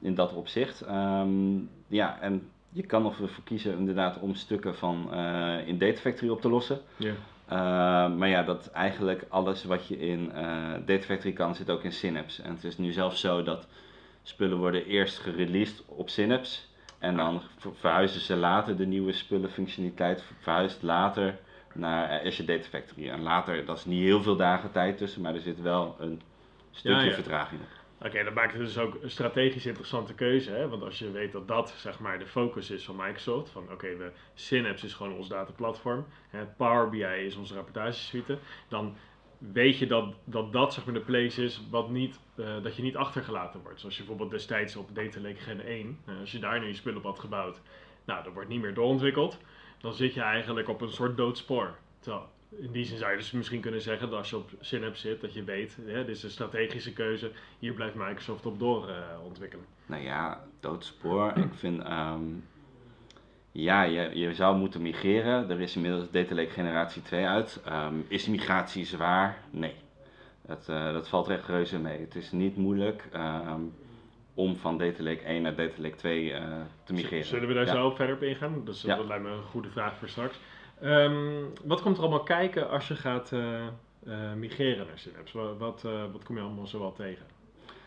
in 0.00 0.14
dat 0.14 0.32
opzicht. 0.32 0.80
Ehm, 0.80 1.56
ja, 1.86 2.20
en 2.20 2.48
je 2.70 2.82
kan 2.82 3.04
ervoor 3.04 3.28
kiezen 3.44 3.78
inderdaad 3.78 4.18
om 4.18 4.34
stukken 4.34 4.74
van 4.74 5.08
uh, 5.12 5.68
in 5.68 5.78
Data 5.78 6.00
Factory 6.00 6.30
op 6.30 6.40
te 6.40 6.48
lossen. 6.48 6.80
Yeah. 6.96 7.14
Uh, 7.44 8.16
maar 8.16 8.28
ja, 8.28 8.42
dat 8.42 8.70
eigenlijk 8.70 9.24
alles 9.28 9.64
wat 9.64 9.86
je 9.86 9.98
in 9.98 10.32
uh, 10.34 10.72
Data 10.86 11.04
Factory 11.04 11.32
kan, 11.32 11.54
zit 11.54 11.70
ook 11.70 11.82
in 11.82 11.92
Synapse. 11.92 12.42
En 12.42 12.50
het 12.54 12.64
is 12.64 12.78
nu 12.78 12.92
zelfs 12.92 13.20
zo 13.20 13.42
dat 13.42 13.66
spullen 14.22 14.58
worden 14.58 14.86
eerst 14.86 15.18
gereleased 15.18 15.82
op 15.86 16.08
Synapse. 16.08 16.60
En 16.98 17.16
dan 17.16 17.40
verhuizen 17.72 18.20
ze 18.20 18.36
later 18.36 18.76
de 18.76 18.86
nieuwe 18.86 19.12
spullenfunctionaliteit, 19.12 20.24
verhuist 20.40 20.82
later 20.82 21.38
naar 21.74 22.20
Azure 22.24 22.44
Data 22.44 22.68
Factory. 22.68 23.08
En 23.08 23.22
later, 23.22 23.64
dat 23.64 23.76
is 23.76 23.84
niet 23.84 24.02
heel 24.02 24.22
veel 24.22 24.36
dagen 24.36 24.72
tijd 24.72 24.98
tussen, 24.98 25.22
maar 25.22 25.34
er 25.34 25.40
zit 25.40 25.60
wel 25.60 25.96
een 25.98 26.20
stukje 26.70 26.98
ja, 26.98 27.04
ja. 27.04 27.14
vertraging 27.14 27.60
op. 27.60 27.66
Oké, 27.98 28.06
okay, 28.06 28.24
dat 28.24 28.34
maakt 28.34 28.52
het 28.52 28.60
dus 28.60 28.78
ook 28.78 29.02
een 29.02 29.10
strategisch 29.10 29.66
interessante 29.66 30.14
keuze. 30.14 30.50
Hè? 30.50 30.68
Want 30.68 30.82
als 30.82 30.98
je 30.98 31.10
weet 31.10 31.32
dat 31.32 31.48
dat 31.48 31.74
zeg 31.76 31.98
maar 31.98 32.18
de 32.18 32.26
focus 32.26 32.70
is 32.70 32.84
van 32.84 32.96
Microsoft. 32.96 33.50
Van 33.50 33.72
oké, 33.72 33.96
we 33.96 34.10
Synapse 34.34 34.86
is 34.86 34.94
gewoon 34.94 35.16
ons 35.16 35.28
dataplatform. 35.28 36.06
Hè? 36.28 36.44
Power 36.44 36.88
BI 36.88 37.04
is 37.04 37.36
onze 37.36 37.54
rapportagesuite. 37.54 38.38
Dan 38.68 38.96
weet 39.38 39.78
je 39.78 39.86
dat 39.86 40.14
dat, 40.24 40.52
dat 40.52 40.74
zeg 40.74 40.84
maar 40.84 40.94
de 40.94 41.00
place 41.00 41.44
is 41.44 41.60
wat 41.70 41.90
niet, 41.90 42.20
uh, 42.36 42.62
dat 42.62 42.76
je 42.76 42.82
niet 42.82 42.96
achtergelaten 42.96 43.60
wordt. 43.60 43.80
Zoals 43.80 43.96
je 43.96 44.00
bijvoorbeeld 44.00 44.30
destijds 44.30 44.76
op 44.76 44.94
Data 44.94 45.20
Lake 45.20 45.40
Gen 45.40 45.60
1. 45.60 45.98
Uh, 46.08 46.20
als 46.20 46.32
je 46.32 46.38
daar 46.38 46.60
nu 46.60 46.66
je 46.66 46.74
spul 46.74 46.96
op 46.96 47.02
had 47.02 47.18
gebouwd. 47.18 47.60
Nou, 48.04 48.24
dat 48.24 48.32
wordt 48.32 48.48
niet 48.48 48.60
meer 48.60 48.74
doorontwikkeld. 48.74 49.38
Dan 49.84 49.94
zit 49.94 50.14
je 50.14 50.20
eigenlijk 50.20 50.68
op 50.68 50.80
een 50.80 50.92
soort 50.92 51.16
doodspoor. 51.16 51.74
Terwijl 52.00 52.26
in 52.48 52.72
die 52.72 52.84
zin 52.84 52.98
zou 52.98 53.10
je 53.10 53.16
dus 53.16 53.30
misschien 53.30 53.60
kunnen 53.60 53.80
zeggen 53.80 54.08
dat 54.10 54.18
als 54.18 54.30
je 54.30 54.36
op 54.36 54.50
Synapse 54.60 55.08
zit, 55.08 55.20
dat 55.20 55.34
je 55.34 55.44
weet, 55.44 55.78
dit 55.84 56.08
is 56.08 56.22
een 56.22 56.30
strategische 56.30 56.92
keuze, 56.92 57.30
hier 57.58 57.72
blijft 57.72 57.94
Microsoft 57.94 58.46
op 58.46 58.58
door 58.58 58.88
uh, 58.88 58.96
ontwikkelen. 59.24 59.64
Nou 59.86 60.02
ja, 60.02 60.44
doodspoor. 60.60 61.32
ik 61.36 61.54
vind, 61.54 61.88
um, 61.88 62.44
ja, 63.52 63.82
je, 63.82 64.18
je 64.18 64.34
zou 64.34 64.56
moeten 64.56 64.82
migreren. 64.82 65.50
Er 65.50 65.60
is 65.60 65.76
inmiddels 65.76 66.10
Data 66.10 66.34
Lake 66.34 66.50
generatie 66.50 67.02
2 67.02 67.26
uit. 67.26 67.62
Um, 67.68 68.04
is 68.08 68.26
migratie 68.26 68.84
zwaar? 68.84 69.38
Nee. 69.50 69.74
Dat, 70.46 70.66
uh, 70.70 70.92
dat 70.92 71.08
valt 71.08 71.26
recht 71.26 71.48
reuze 71.48 71.78
mee. 71.78 72.00
Het 72.00 72.14
is 72.14 72.32
niet 72.32 72.56
moeilijk 72.56 73.08
um, 73.14 73.74
om 74.34 74.56
van 74.56 74.78
Data 74.78 75.02
Lake 75.02 75.22
1 75.22 75.42
naar 75.42 75.54
Data 75.54 75.82
Lake 75.82 75.96
2 75.96 76.24
uh, 76.24 76.38
te 76.84 76.92
migreren. 76.92 77.26
Zullen 77.26 77.48
we 77.48 77.54
daar 77.54 77.66
ja. 77.66 77.72
zo 77.72 77.90
verder 77.90 78.14
op 78.14 78.22
ingaan? 78.22 78.64
Dus 78.64 78.82
ja. 78.82 78.96
dat 78.96 79.06
lijkt 79.06 79.24
me 79.24 79.30
een 79.30 79.42
goede 79.42 79.70
vraag 79.70 79.96
voor 79.96 80.08
straks. 80.08 80.40
Um, 80.82 81.52
wat 81.64 81.82
komt 81.82 81.96
er 81.96 82.02
allemaal 82.02 82.22
kijken 82.22 82.70
als 82.70 82.88
je 82.88 82.96
gaat 82.96 83.30
uh, 83.32 83.66
uh, 84.06 84.32
migreren 84.32 84.86
naar 84.86 84.98
Synapse? 84.98 85.38
Wat, 85.38 85.58
wat, 85.58 85.82
wat, 86.12 86.24
kom 86.24 86.36
je 86.36 86.42
allemaal 86.42 86.66
zo 86.66 86.78
wel 86.78 86.92
tegen? 86.92 87.26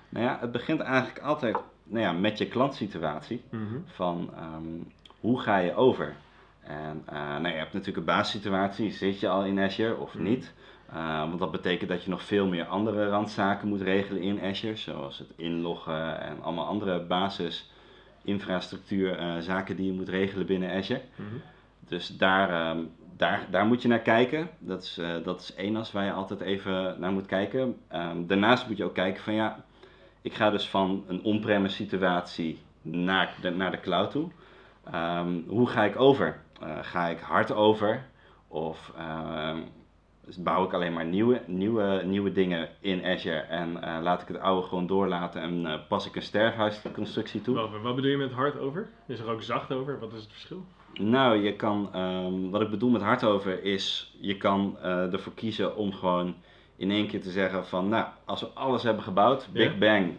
Nou 0.09 0.25
ja, 0.25 0.38
het 0.41 0.51
begint 0.51 0.79
eigenlijk 0.79 1.19
altijd 1.19 1.57
nou 1.83 2.03
ja, 2.03 2.11
met 2.11 2.38
je 2.38 2.47
klantsituatie. 2.47 3.41
Mm 3.49 3.67
-hmm. 3.67 3.83
Van 3.88 4.33
um, 4.55 4.91
hoe 5.19 5.39
ga 5.41 5.57
je 5.57 5.75
over? 5.75 6.15
En 6.61 7.03
nou, 7.11 7.47
je 7.47 7.59
hebt 7.59 7.73
natuurlijk 7.73 7.97
een 7.97 8.15
basissituatie. 8.15 8.91
Zit 8.91 9.19
je 9.19 9.29
al 9.29 9.45
in 9.45 9.59
Azure 9.59 9.97
of 9.97 10.13
mm 10.13 10.21
-hmm. 10.21 10.29
niet? 10.29 10.53
Want 10.94 11.39
dat 11.39 11.51
betekent 11.51 11.89
dat 11.89 12.04
je 12.04 12.10
nog 12.10 12.24
veel 12.24 12.48
meer 12.48 12.66
andere 12.66 13.10
randzaken 13.10 13.68
moet 13.68 13.81
regelen 13.81 14.22
in 14.22 14.42
Azure. 14.42 14.75
Zoals 14.75 15.19
het 15.19 15.34
inloggen 15.36 16.22
en 16.22 16.42
allemaal 16.42 16.66
andere 16.66 17.00
basisinfrastructuurzaken 17.00 19.75
die 19.75 19.86
je 19.86 19.98
moet 19.98 20.10
regelen 20.10 20.45
binnen 20.45 20.72
Azure. 20.72 21.01
Mm 21.16 21.25
-hmm. 21.30 21.42
Dus 21.88 22.18
daar, 22.18 22.69
um, 22.69 22.92
daar, 23.18 23.45
daar 23.50 23.66
moet 23.66 23.81
je 23.81 23.88
naar 23.88 24.00
kijken. 24.00 24.50
Dat 24.60 24.84
is, 24.84 24.98
uh, 24.98 25.16
dat 25.24 25.42
is 25.42 25.56
één 25.56 25.75
as 25.75 25.92
waar 25.92 26.06
je 26.06 26.12
altijd 26.12 26.42
even 26.42 26.95
naar 27.00 27.12
moet 27.12 27.25
kijken. 27.25 27.78
Um, 27.94 28.28
daarnaast 28.28 28.68
moet 28.68 28.78
je 28.78 28.83
ook 28.83 28.94
kijken 28.94 29.24
van 29.24 29.33
ja, 29.33 29.63
ik 30.22 30.33
ga 30.33 30.50
dus 30.50 30.68
van 30.68 31.04
een 31.07 31.24
on-premise 31.24 31.75
situatie 31.75 32.60
naar 32.81 33.36
de, 33.42 33.50
naar 33.50 33.72
de 33.72 33.80
cloud 33.80 34.12
toe. 34.12 34.30
Um, 34.94 35.44
hoe 35.48 35.68
ga 35.68 35.83
ik 35.83 36.00
over? 36.00 36.40
Ga 36.81 37.07
ik 37.07 37.19
hard 37.19 37.51
over? 37.51 38.06
Of 38.48 38.94
bouw 40.35 40.65
ik 40.65 40.74
alleen 40.74 40.94
maar 40.94 41.06
nieuwe, 41.06 41.41
nieuwe, 41.45 42.01
nieuwe 42.06 42.31
dingen 42.31 42.69
in 42.80 43.06
Azure 43.06 43.40
en 43.40 43.69
uh, 43.69 43.97
laat 44.02 44.21
ik 44.21 44.28
het 44.28 44.40
oude 44.40 44.68
gewoon 44.68 44.87
doorlaten 44.87 45.42
en 45.42 45.61
uh, 45.61 45.73
pas 45.87 46.07
ik 46.07 46.16
een 46.16 46.21
sterfhuisconstructie 46.21 47.42
toe? 47.42 47.56
Wat, 47.56 47.69
wat 47.81 47.95
bedoel 47.95 48.11
je 48.11 48.18
met 48.18 48.31
hard 48.31 48.59
over? 48.59 48.90
Is 49.07 49.19
er 49.19 49.30
ook 49.30 49.42
zacht 49.42 49.71
over? 49.71 49.99
Wat 49.99 50.13
is 50.13 50.21
het 50.21 50.31
verschil? 50.31 50.66
Nou, 50.94 51.37
je 51.44 51.56
kan, 51.56 51.95
um, 51.95 52.52
wat 52.52 52.61
ik 52.61 52.69
bedoel 52.69 52.90
met 52.90 53.02
hard 53.02 53.23
over 53.23 53.63
is, 53.63 54.16
je 54.19 54.37
kan 54.37 54.78
uh, 54.83 55.13
ervoor 55.13 55.33
kiezen 55.33 55.75
om 55.75 55.94
gewoon 55.94 56.35
in 56.75 56.92
één 56.92 57.07
keer 57.07 57.21
te 57.21 57.31
zeggen 57.31 57.66
van, 57.66 57.90
nou, 57.90 58.06
als 58.25 58.42
we 58.42 58.47
alles 58.47 58.83
hebben 58.83 59.04
gebouwd, 59.04 59.49
Big 59.52 59.71
ja. 59.71 59.78
Bang, 59.78 60.18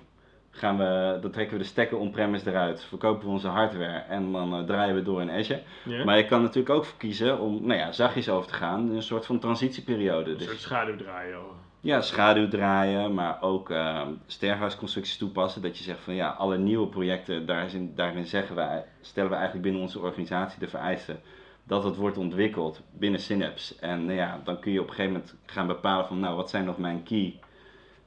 gaan 0.58 0.78
we, 0.78 1.18
dan 1.20 1.30
trekken 1.30 1.56
we 1.56 1.62
de 1.62 1.68
stekker 1.68 1.98
on-premise 1.98 2.50
eruit, 2.50 2.84
verkopen 2.84 3.26
we 3.26 3.32
onze 3.32 3.48
hardware 3.48 3.98
en 3.98 4.32
dan 4.32 4.60
uh, 4.60 4.66
draaien 4.66 4.94
we 4.94 5.02
door 5.02 5.20
in 5.20 5.30
Azure. 5.30 5.62
Maar 6.04 6.16
je 6.16 6.26
kan 6.26 6.42
natuurlijk 6.42 6.74
ook 6.74 6.84
voor 6.84 6.98
kiezen 6.98 7.40
om, 7.40 7.66
nou 7.66 7.78
ja, 7.78 7.92
zachtjes 7.92 8.28
over 8.28 8.48
te 8.48 8.54
gaan 8.54 8.90
in 8.90 8.96
een 8.96 9.02
soort 9.02 9.26
van 9.26 9.38
transitieperiode. 9.38 10.30
Een 10.30 10.38
dus, 10.38 10.46
soort 10.46 10.60
schaduw 10.60 10.96
draaien. 10.96 11.34
Hoor. 11.34 11.54
Ja, 11.80 12.00
schaduw 12.00 12.48
draaien, 12.48 13.14
maar 13.14 13.42
ook 13.42 13.70
uh, 13.70 14.02
sterfhuisconstructies 14.26 15.16
toepassen. 15.16 15.62
Dat 15.62 15.78
je 15.78 15.84
zegt 15.84 16.00
van 16.00 16.14
ja, 16.14 16.28
alle 16.28 16.58
nieuwe 16.58 16.86
projecten, 16.86 17.46
daarin, 17.46 17.92
daarin 17.94 18.26
zeggen 18.26 18.54
wij, 18.54 18.84
stellen 19.00 19.30
we 19.30 19.36
eigenlijk 19.36 19.64
binnen 19.64 19.82
onze 19.82 20.00
organisatie 20.00 20.58
de 20.58 20.68
vereisten 20.68 21.20
dat 21.68 21.84
het 21.84 21.96
wordt 21.96 22.18
ontwikkeld 22.18 22.82
binnen 22.90 23.20
Synapse. 23.20 23.74
En 23.80 24.04
nou 24.04 24.18
ja, 24.18 24.40
dan 24.44 24.60
kun 24.60 24.72
je 24.72 24.80
op 24.80 24.88
een 24.88 24.94
gegeven 24.94 25.12
moment 25.12 25.34
gaan 25.46 25.66
bepalen 25.66 26.06
van 26.06 26.20
nou, 26.20 26.36
wat 26.36 26.50
zijn 26.50 26.64
nog 26.64 26.78
mijn 26.78 27.02
key 27.02 27.38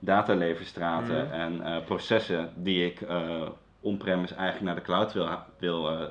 dataleverstraten 0.01 1.25
mm. 1.25 1.31
en 1.31 1.53
uh, 1.53 1.86
processen 1.86 2.53
die 2.55 2.86
ik 2.86 3.01
uh, 3.01 3.50
on-premise 3.79 4.36
eigenlijk 4.36 4.65
naar 4.65 4.75
de 4.75 4.81
cloud 4.81 5.13
wil, 5.13 5.29
wil, 5.60 5.93
uh, 5.93 6.08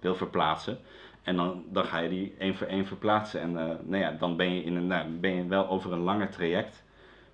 wil 0.00 0.14
verplaatsen. 0.14 0.78
En 1.22 1.36
dan, 1.36 1.64
dan 1.68 1.84
ga 1.84 1.98
je 1.98 2.08
die 2.08 2.34
één 2.38 2.54
voor 2.54 2.66
één 2.66 2.86
verplaatsen. 2.86 3.40
En 3.40 3.52
nou 3.82 3.96
ja, 3.96 4.10
dan 4.10 4.36
ben 4.36 4.54
je, 4.54 4.62
in 4.62 4.76
een, 4.76 4.86
nou, 4.86 5.08
ben 5.08 5.34
je 5.34 5.46
wel 5.46 5.68
over 5.68 5.92
een 5.92 6.02
langer 6.02 6.30
traject 6.30 6.84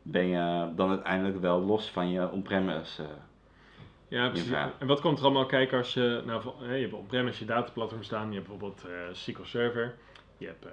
ben 0.03 0.27
je 0.27 0.73
dan 0.75 0.89
uiteindelijk 0.89 1.41
wel 1.41 1.61
los 1.61 1.91
van 1.91 2.11
je 2.11 2.31
on-premise. 2.31 3.05
Ja, 4.09 4.29
precies. 4.29 4.53
En 4.79 4.87
wat 4.87 5.01
komt 5.01 5.19
er 5.19 5.25
allemaal 5.25 5.47
kijken 5.47 5.79
als 5.79 5.95
je, 5.95 6.23
nou, 6.27 6.43
je 6.75 6.81
hebt 6.81 6.93
on-premise 6.93 7.39
je 7.39 7.45
dataplatform 7.45 8.03
staan, 8.03 8.29
je 8.29 8.35
hebt 8.35 8.49
bijvoorbeeld 8.49 8.85
uh, 8.87 8.93
SQL 9.13 9.45
Server, 9.45 9.95
je 10.39 10.47
hebt 10.47 10.65
uh, 10.65 10.73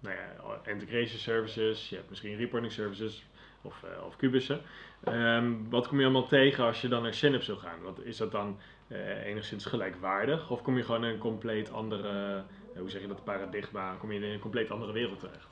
nou 0.00 0.16
ja, 0.16 0.70
integration 0.70 1.18
services, 1.18 1.88
je 1.88 1.96
hebt 1.96 2.08
misschien 2.08 2.36
reporting 2.36 2.72
services 2.72 3.26
of, 3.64 3.82
uh, 3.84 4.06
of 4.06 4.16
kubussen. 4.16 4.60
Um, 5.08 5.66
wat 5.70 5.88
kom 5.88 5.98
je 5.98 6.04
allemaal 6.04 6.26
tegen 6.26 6.64
als 6.64 6.80
je 6.80 6.88
dan 6.88 7.02
naar 7.02 7.14
Synapse 7.14 7.50
wil 7.50 7.60
gaan? 7.60 7.82
Wat, 7.82 8.00
is 8.02 8.16
dat 8.16 8.32
dan 8.32 8.58
enigszins 9.24 9.64
gelijkwaardig 9.64 10.50
of 10.50 10.62
kom 10.62 10.76
je 10.76 10.82
gewoon 10.82 11.04
in 11.04 11.12
een 11.12 11.18
compleet 11.18 11.72
andere, 11.72 12.42
hoe 12.78 12.90
zeg 12.90 13.00
je 13.00 13.08
dat, 13.08 13.24
paradigma, 13.24 13.94
kom 13.98 14.12
je 14.12 14.20
in 14.20 14.32
een 14.32 14.38
compleet 14.38 14.70
andere 14.70 14.92
wereld 14.92 15.20
terecht? 15.20 15.48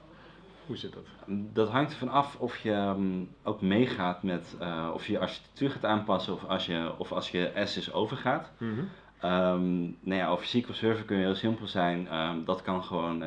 Hoe 0.67 0.77
zit 0.77 0.93
dat? 0.93 1.07
Dat 1.55 1.69
hangt 1.69 1.93
ervan 1.93 2.09
af 2.09 2.37
of 2.41 2.59
je 2.59 2.73
ehm, 2.73 3.25
ook 3.43 3.61
meegaat 3.61 4.23
met, 4.23 4.57
of 4.93 5.07
je 5.07 5.19
architectuur 5.19 5.71
gaat 5.71 5.85
aanpassen 5.85 6.33
of 6.33 6.45
als 6.45 6.67
je, 6.67 6.93
of 6.99 7.13
als 7.13 7.31
je 7.31 7.53
Assis 7.55 7.93
overgaat. 7.93 8.53
Mhm. 8.59 8.81
Ehm, 9.21 9.81
nou 9.81 10.21
ja, 10.21 10.29
over 10.29 10.47
SQL 10.47 10.73
Server 10.73 11.05
kun 11.05 11.17
je 11.17 11.25
heel 11.25 11.35
simpel 11.35 11.67
zijn. 11.67 12.09
Ehm, 12.09 12.45
dat 12.45 12.63
kan 12.63 12.85
gewoon 12.85 13.23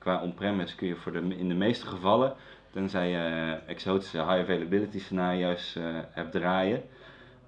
qua 0.00 0.22
on-premise 0.22 0.76
kun 0.76 0.88
je 0.88 0.96
voor 0.96 1.12
de, 1.12 1.36
in 1.36 1.48
de 1.48 1.54
meeste 1.54 1.86
gevallen, 1.86 2.34
tenzij 2.70 3.10
je 3.10 3.58
exotische 3.66 4.18
high 4.18 4.40
availability 4.40 4.98
scenario's 4.98 5.74
uh, 5.78 5.98
hebt 6.10 6.32
draaien, 6.32 6.82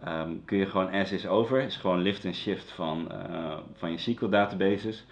um, 0.08 0.44
kun 0.44 0.58
je 0.58 0.66
gewoon 0.66 0.90
as 0.90 1.12
is 1.12 1.26
over. 1.26 1.60
Is 1.60 1.76
gewoon 1.76 2.00
lift 2.00 2.24
en 2.24 2.34
shift 2.34 2.70
van, 2.70 3.08
uh, 3.12 3.58
van 3.74 3.90
je 3.90 3.98
SQL 3.98 4.28
databases. 4.28 5.04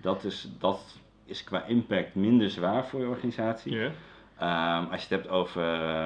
Dat 0.00 0.24
is, 0.24 0.48
dat 0.58 1.00
is 1.24 1.44
qua 1.44 1.64
impact 1.64 2.14
minder 2.14 2.50
zwaar 2.50 2.86
voor 2.86 3.00
je 3.00 3.08
organisatie. 3.08 3.72
Yeah. 3.72 3.92
Um, 4.40 4.90
als 4.90 5.02
je 5.02 5.14
het 5.14 5.22
hebt 5.22 5.28
over. 5.28 5.62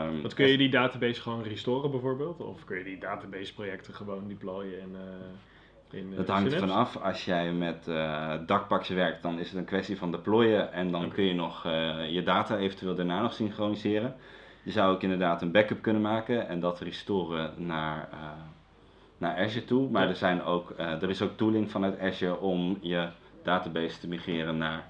Um, 0.06 0.22
Wat 0.22 0.34
kun 0.34 0.46
je 0.46 0.56
die 0.56 0.70
database 0.70 1.20
gewoon 1.20 1.42
restoren 1.42 1.90
bijvoorbeeld? 1.90 2.40
Of 2.40 2.64
kun 2.64 2.78
je 2.78 2.84
die 2.84 2.98
database 2.98 3.54
projecten 3.54 3.94
gewoon 3.94 4.28
deployen 4.28 4.80
in, 4.80 4.90
uh, 4.92 5.00
in 5.92 6.14
Dat 6.16 6.28
hangt 6.28 6.52
ervan 6.52 6.70
af. 6.70 6.96
Als 6.96 7.24
jij 7.24 7.52
met 7.52 7.86
uh, 7.88 8.32
dakpakken 8.46 8.94
werkt, 8.94 9.22
dan 9.22 9.38
is 9.38 9.48
het 9.48 9.58
een 9.58 9.64
kwestie 9.64 9.98
van 9.98 10.10
deployen 10.10 10.72
en 10.72 10.90
dan 10.90 11.00
okay. 11.00 11.14
kun 11.14 11.24
je 11.24 11.34
nog 11.34 11.66
uh, 11.66 12.10
je 12.10 12.22
data 12.22 12.56
eventueel 12.56 12.94
daarna 12.94 13.22
nog 13.22 13.32
synchroniseren. 13.32 14.14
Je 14.62 14.70
zou 14.70 14.94
ook 14.94 15.02
inderdaad 15.02 15.42
een 15.42 15.50
backup 15.50 15.82
kunnen 15.82 16.02
maken 16.02 16.48
en 16.48 16.60
dat 16.60 16.80
restoren 16.80 17.52
naar, 17.56 18.08
uh, 18.12 18.18
naar 19.18 19.36
Azure 19.36 19.64
toe. 19.64 19.90
Maar 19.90 20.02
ja. 20.02 20.08
er, 20.08 20.16
zijn 20.16 20.42
ook, 20.42 20.74
er 20.76 21.10
is 21.10 21.22
ook 21.22 21.36
tooling 21.36 21.70
vanuit 21.70 22.00
Azure 22.00 22.38
om 22.38 22.78
je 22.80 23.08
database 23.42 23.98
te 23.98 24.08
migreren 24.08 24.58
naar 24.58 24.88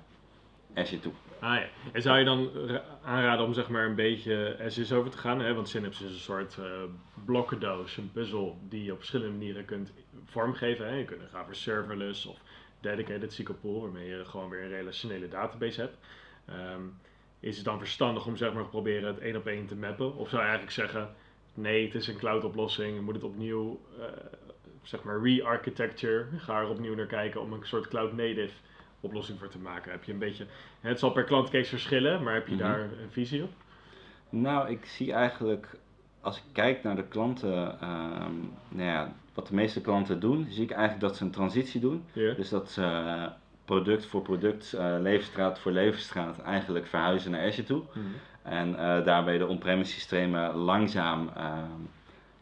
Azure 0.74 1.00
toe. 1.00 1.12
Ah 1.40 1.56
ja. 1.56 1.66
En 1.92 2.02
zou 2.02 2.18
je 2.18 2.24
dan 2.24 2.50
aanraden 3.04 3.46
om 3.46 3.54
zeg 3.54 3.68
maar 3.68 3.84
een 3.84 3.94
beetje 3.94 4.56
Azure 4.64 4.94
over 4.94 5.10
te 5.10 5.18
gaan? 5.18 5.40
Hè? 5.40 5.54
Want 5.54 5.68
Synapse 5.68 6.04
is 6.04 6.12
een 6.12 6.18
soort 6.18 6.56
uh, 6.60 6.66
blokkendoos, 7.24 7.96
een 7.96 8.12
puzzel 8.12 8.58
die 8.68 8.84
je 8.84 8.92
op 8.92 8.98
verschillende 8.98 9.32
manieren 9.32 9.64
kunt 9.64 9.92
vormgeven. 10.24 10.86
Hè? 10.86 10.94
Je 10.94 11.04
kunt 11.04 11.22
gaan 11.30 11.44
voor 11.44 11.54
serverless 11.54 12.26
of 12.26 12.38
dedicated 12.80 13.32
SQL 13.32 13.52
pool, 13.60 13.80
waarmee 13.80 14.08
je 14.08 14.24
gewoon 14.24 14.48
weer 14.48 14.62
een 14.62 14.68
relationele 14.68 15.28
database 15.28 15.80
hebt. 15.80 15.96
Um, 16.74 16.98
is 17.40 17.56
het 17.56 17.64
dan 17.64 17.78
verstandig 17.78 18.26
om 18.26 18.36
zeg 18.36 18.52
maar 18.52 18.62
te 18.62 18.68
proberen 18.68 19.08
het 19.08 19.18
één 19.18 19.36
op 19.36 19.46
één 19.46 19.66
te 19.66 19.76
mappen? 19.76 20.16
Of 20.16 20.28
zou 20.28 20.42
je 20.42 20.48
eigenlijk 20.48 20.72
zeggen, 20.72 21.14
nee, 21.54 21.84
het 21.84 21.94
is 21.94 22.06
een 22.06 22.16
cloud 22.18 22.44
oplossing, 22.44 22.94
je 22.94 23.00
moet 23.00 23.14
het 23.14 23.24
opnieuw, 23.24 23.80
uh, 23.98 24.04
zeg 24.82 25.02
maar 25.02 25.22
re-architecture, 25.22 26.26
ga 26.36 26.60
er 26.60 26.68
opnieuw 26.68 26.94
naar 26.94 27.06
kijken 27.06 27.40
om 27.40 27.52
een 27.52 27.66
soort 27.66 27.88
cloud 27.88 28.12
native 28.12 28.52
oplossing 29.00 29.38
voor 29.38 29.48
te 29.48 29.58
maken? 29.58 29.92
Heb 29.92 30.04
je 30.04 30.12
een 30.12 30.18
beetje, 30.18 30.46
het 30.80 30.98
zal 30.98 31.10
per 31.10 31.24
klantcase 31.24 31.68
verschillen, 31.68 32.22
maar 32.22 32.34
heb 32.34 32.46
je 32.46 32.54
mm 32.54 32.60
-hmm. 32.60 32.68
daar 32.68 32.80
een 32.80 33.10
visie 33.10 33.42
op? 33.42 33.50
Nou, 34.28 34.70
ik 34.70 34.84
zie 34.84 35.12
eigenlijk, 35.12 35.66
als 36.20 36.36
ik 36.36 36.42
kijk 36.52 36.82
naar 36.82 36.96
de 36.96 37.08
klanten, 37.08 37.84
um, 37.84 38.52
nou 38.68 38.88
ja, 38.88 39.12
wat 39.34 39.46
de 39.46 39.54
meeste 39.54 39.80
klanten 39.80 40.20
doen, 40.20 40.46
zie 40.50 40.62
ik 40.62 40.70
eigenlijk 40.70 41.00
dat 41.00 41.16
ze 41.16 41.24
een 41.24 41.30
transitie 41.30 41.80
doen. 41.80 42.04
Yeah. 42.12 42.36
Dus 42.36 42.48
dat 42.48 42.70
ze 42.70 42.82
uh, 42.82 43.26
product 43.64 44.06
voor 44.06 44.22
product, 44.22 44.72
uh, 44.74 44.96
leefstraat 44.98 45.58
voor 45.58 45.72
leefstraat 45.72 46.38
eigenlijk 46.38 46.86
verhuizen 46.86 47.30
naar 47.30 47.46
Azure 47.46 47.66
toe. 47.66 47.82
Mm 47.82 48.02
-hmm. 48.02 48.14
En 48.42 48.68
uh, 48.68 49.04
daarbij 49.04 49.38
de 49.38 49.46
on-premise 49.46 49.92
systemen 49.92 50.54
langzaam 50.54 51.30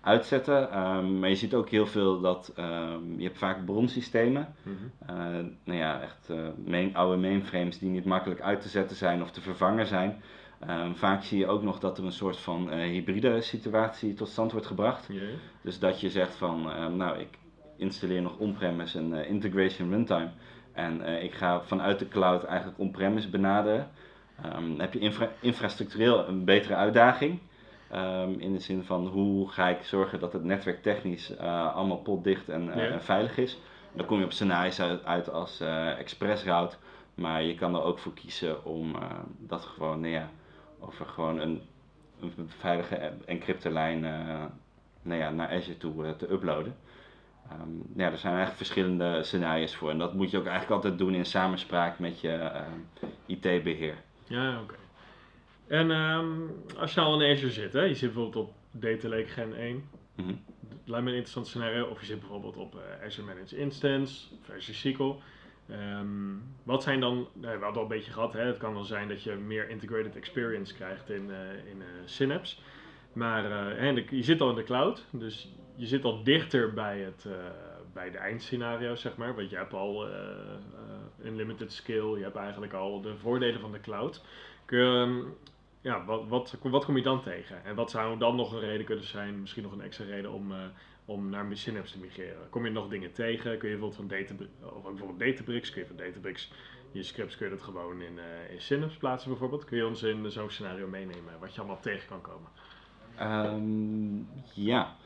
uitzetten. 0.01 0.79
Um, 0.79 1.19
maar 1.19 1.29
je 1.29 1.35
ziet 1.35 1.55
ook 1.55 1.69
heel 1.69 1.87
veel 1.87 2.21
dat 2.21 2.53
um, 2.59 3.15
je 3.17 3.25
hebt 3.25 3.39
vaak 3.39 3.65
bronsystemen. 3.65 4.55
Mm 4.63 4.77
-hmm. 4.77 5.17
uh, 5.17 5.47
nou 5.65 5.79
ja, 5.79 6.01
echt 6.01 6.29
uh, 6.31 6.49
main, 6.67 6.97
oude 6.97 7.17
mainframes 7.21 7.79
die 7.79 7.91
niet 7.91 8.05
makkelijk 8.05 8.41
uit 8.41 8.61
te 8.61 8.69
zetten 8.69 8.97
zijn 8.97 9.23
of 9.23 9.31
te 9.31 9.41
vervangen 9.41 9.87
zijn. 9.87 10.23
Um, 10.71 10.97
vaak 10.97 11.23
zie 11.23 11.39
je 11.39 11.47
ook 11.47 11.63
nog 11.63 11.79
dat 11.79 11.99
er 11.99 12.05
een 12.05 12.13
soort 12.13 12.37
van 12.37 12.73
uh, 12.73 12.75
hybride 12.75 13.41
situatie 13.41 14.15
tot 14.15 14.29
stand 14.29 14.53
wordt 14.53 14.67
gebracht. 14.67 15.07
Yeah. 15.09 15.23
Dus 15.63 15.79
dat 15.79 16.01
je 16.01 16.11
zegt 16.11 16.35
van, 16.35 16.63
nou 16.97 17.19
ik 17.19 17.29
installeer 17.77 18.23
nog 18.23 18.39
on-premise 18.39 18.99
een 18.99 19.27
integration 19.27 19.91
runtime. 19.91 20.29
En 20.73 21.23
ik 21.23 21.33
ga 21.33 21.61
vanuit 21.61 21.99
de 21.99 22.09
cloud 22.09 22.45
eigenlijk 22.45 22.79
on-premise 22.79 23.29
benaderen. 23.29 23.91
heb 24.77 24.93
je 24.93 24.99
infra 24.99 25.29
infrastructureel 25.41 26.29
een 26.29 26.45
betere 26.45 26.75
uitdaging. 26.75 27.39
Um, 27.95 28.41
in 28.41 28.53
de 28.53 28.61
zin 28.61 28.85
van 28.85 29.07
hoe 29.07 29.49
ga 29.49 29.69
ik 29.69 29.83
zorgen 29.83 30.21
dat 30.21 30.33
het 30.33 30.45
netwerk 30.45 30.83
technisch 30.83 31.31
uh, 31.31 31.75
allemaal 31.75 31.99
potdicht 31.99 32.49
en, 32.49 32.67
uh, 32.69 32.77
Ja. 32.77 32.83
en 32.83 33.03
veilig 33.03 33.39
is. 33.39 33.59
Dan 33.93 34.07
kom 34.07 34.19
je 34.19 34.25
op 34.25 34.33
scenario's 34.33 34.81
uit, 34.81 35.05
uit 35.05 35.31
als 35.31 35.61
uh, 35.61 35.99
express 35.99 36.45
route. 36.45 36.77
Maar 37.15 37.43
je 37.43 37.55
kan 37.55 37.75
er 37.75 37.83
ook 37.83 37.99
voor 37.99 38.15
kiezen 38.15 38.65
om 38.65 38.97
dat 39.39 39.65
gewoon, 39.65 40.01
nou 40.01 40.13
ja, 40.13 40.31
over 40.81 41.07
gewoon 41.07 41.39
een, 41.41 41.63
een 42.21 42.51
veilige 42.59 43.13
encryptenlijn 43.25 44.05
uh, 44.05 44.45
nou 45.03 45.21
ja, 45.21 45.31
naar 45.31 45.49
Azure 45.49 45.77
toe 45.77 46.17
te 46.17 46.33
uploaden. 46.33 46.77
Um, 47.53 47.83
ja, 47.97 48.11
er 48.11 48.19
zijn 48.19 48.35
eigenlijk 48.35 48.57
verschillende 48.57 49.23
scenario's 49.23 49.75
voor. 49.75 49.91
En 49.91 49.99
dat 49.99 50.15
moet 50.15 50.31
je 50.31 50.39
ook 50.39 50.47
eigenlijk 50.47 50.75
altijd 50.75 50.99
doen 50.99 51.15
in 51.15 51.25
samenspraak 51.25 51.99
met 51.99 52.21
je 52.21 52.51
IT-beheer. 53.27 53.95
Ja, 54.25 54.53
oké. 54.53 54.63
Okay. 54.63 54.79
En 55.69 55.91
um, 55.91 56.51
als 56.77 56.95
je 56.95 57.01
al 57.01 57.23
in 57.23 57.33
Azure 57.33 57.53
zit, 57.53 57.73
hè? 57.73 57.83
je 57.83 57.95
zit 57.95 58.13
bijvoorbeeld 58.13 58.47
op 58.47 58.55
Data 58.71 59.09
Lake 59.09 59.27
Gen 59.27 59.55
1, 59.55 59.85
Mm 60.19 60.25
-hmm. 60.25 60.45
lijkt 60.85 61.05
me 61.05 61.11
een 61.11 61.17
interessant 61.17 61.47
scenario. 61.47 61.85
Of 61.87 62.01
je 62.01 62.07
zit 62.07 62.21
bijvoorbeeld 62.21 62.57
op 62.57 62.75
uh, 62.75 63.07
Azure 63.07 63.27
Managed 63.27 63.53
Instance 63.53 64.27
of 64.41 64.51
Azure 64.57 64.79
SQL. 64.79 65.15
Um, 65.71 66.43
wat 66.63 66.83
zijn 66.83 67.01
dan, 67.01 67.29
nou, 67.33 67.59
we 67.59 67.65
hadden 67.65 67.83
al 67.83 67.83
een 67.83 67.97
beetje 67.97 68.13
gehad, 68.13 68.33
hè? 68.33 68.41
het 68.41 68.57
kan 68.57 68.73
wel 68.73 68.85
zijn 68.85 69.09
dat 69.09 69.23
je 69.23 69.35
meer 69.35 69.69
integrated 69.69 70.17
experience 70.17 70.75
krijgt 70.75 71.11
in, 71.11 71.29
uh, 71.29 71.71
in 71.71 71.77
uh, 71.77 71.85
Synapse. 72.05 72.57
Maar 73.13 73.43
je 74.15 74.23
zit 74.23 74.41
al 74.41 74.51
in 74.51 74.55
de 74.55 74.63
cloud, 74.63 75.05
dus 75.11 75.49
je 75.75 75.87
zit 75.87 76.05
al 76.05 76.23
dichter 76.23 76.73
bij, 76.73 76.99
het, 76.99 77.27
bij 77.93 78.11
de 78.11 78.19
eindscenario, 78.19 78.95
zeg 78.95 79.17
maar. 79.17 79.35
Want 79.35 79.51
je 79.51 79.57
hebt 79.57 79.73
al 79.73 80.09
unlimited 81.25 81.73
scale, 81.73 82.17
je 82.17 82.23
hebt 82.23 82.37
eigenlijk 82.37 82.73
al 82.73 83.01
de 83.01 83.17
voordelen 83.17 83.61
van 83.61 83.73
de 83.73 83.81
cloud. 83.81 84.25
Kun 84.65 84.79
je, 84.79 84.85
um, 84.85 85.37
ja, 85.89 86.05
wat, 86.05 86.29
wat, 86.29 86.57
wat 86.63 86.85
kom 86.85 86.97
je 86.97 87.03
dan 87.03 87.23
tegen? 87.23 87.65
En 87.65 87.75
wat 87.75 87.91
zou 87.91 88.19
dan 88.19 88.37
nog 88.37 88.53
een 88.53 88.61
reden 88.61 88.87
kunnen 88.87 89.05
zijn, 89.05 89.41
misschien 89.41 89.63
nog 89.63 89.73
een 89.73 89.81
extra 89.81 90.05
reden 90.05 90.33
om, 90.33 90.53
uh, 90.53 90.59
om 91.05 91.29
naar 91.29 91.47
Synapse 91.53 91.93
te 91.93 91.99
migreren? 91.99 92.51
Kom 92.51 92.65
je 92.65 92.71
nog 92.71 92.89
dingen 92.89 93.13
tegen? 93.13 93.59
Kun 93.59 93.69
je 93.69 93.77
bijvoorbeeld 93.77 93.95
van 93.95 94.19
Databricks, 94.19 94.53
of 94.63 94.83
bijvoorbeeld 94.83 95.19
Databricks, 95.19 95.71
kun 95.71 95.81
je 95.81 95.87
van 95.87 95.97
Databricks 95.97 96.51
je 96.93 97.03
scripts 97.03 97.37
kun 97.37 97.47
je 97.47 97.53
dat 97.53 97.63
gewoon 97.63 98.01
in, 98.01 98.17
uh, 98.17 98.53
in 98.53 98.61
Synapse 98.61 98.99
plaatsen 98.99 99.31
bijvoorbeeld? 99.31 99.65
Kun 99.65 99.77
je 99.77 99.87
ons 99.87 100.03
in 100.03 100.31
zo'n 100.31 100.51
scenario 100.51 100.87
meenemen, 100.87 101.39
wat 101.41 101.55
je 101.55 101.61
allemaal 101.61 101.81
tegen 101.81 102.09
kan 102.09 102.21
komen? 102.21 102.51
Um, 103.21 104.29
ja, 104.55 104.97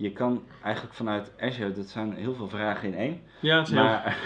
je 0.00 0.12
kan 0.12 0.42
eigenlijk 0.62 0.94
vanuit 0.94 1.32
Azure, 1.40 1.72
dat 1.72 1.88
zijn 1.88 2.14
heel 2.14 2.34
veel 2.34 2.48
vragen 2.48 2.88
in 2.88 2.98
één. 2.98 3.20
Ja, 3.40 3.58
het 3.58 3.72
maar. 3.72 4.16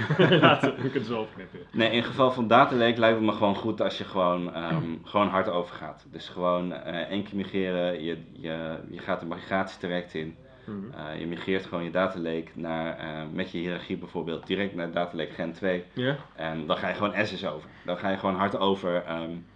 Laten 0.41 0.77
we 0.77 0.91
kunnen 0.91 1.09
zo 1.09 1.21
opknippen. 1.21 1.59
Nee, 1.73 1.91
in 1.91 2.03
geval 2.03 2.33
van 2.33 2.49
Data 2.49 2.75
Lake 2.75 2.99
lijkt 2.99 3.17
het 3.17 3.27
me 3.27 3.33
gewoon 3.33 3.57
goed 3.57 3.81
als 3.81 3.99
je 3.99 4.05
gewoon, 4.05 4.57
um, 4.57 5.01
gewoon 5.11 5.29
hard 5.29 5.49
overgaat. 5.49 6.07
Dus 6.11 6.29
gewoon 6.29 6.73
uh, 6.73 6.79
één 6.87 7.23
keer 7.23 7.37
migreren, 7.37 8.05
je, 8.05 8.19
je, 8.33 8.79
je 8.91 8.99
gaat 8.99 9.23
een 9.23 9.29
migratietraject 9.29 10.15
in. 10.15 10.37
Mm 10.67 10.91
-hmm. 10.93 11.07
uh, 11.15 11.21
je 11.21 11.27
migreert 11.27 11.67
gewoon 11.67 11.85
je 11.85 11.91
Data 11.91 12.19
Lake 12.19 12.49
naar, 12.55 12.99
uh, 12.99 13.23
met 13.33 13.51
je 13.51 13.59
hiërarchie 13.59 13.97
bijvoorbeeld 13.97 14.47
direct 14.47 14.75
naar 14.75 14.91
Data 14.91 15.17
Lake 15.17 15.33
Gen 15.33 15.53
2. 15.53 15.85
Yeah. 15.93 16.15
En 16.35 16.67
dan 16.67 16.77
ga 16.77 16.89
je 16.89 16.95
gewoon 16.95 17.15
Azure 17.15 17.49
over. 17.49 17.69
Dan 17.85 17.99
ga 17.99 18.11
je 18.11 18.17
gewoon 18.17 18.37
hard 18.37 18.59
over. 18.59 19.05
Um, 19.11 19.47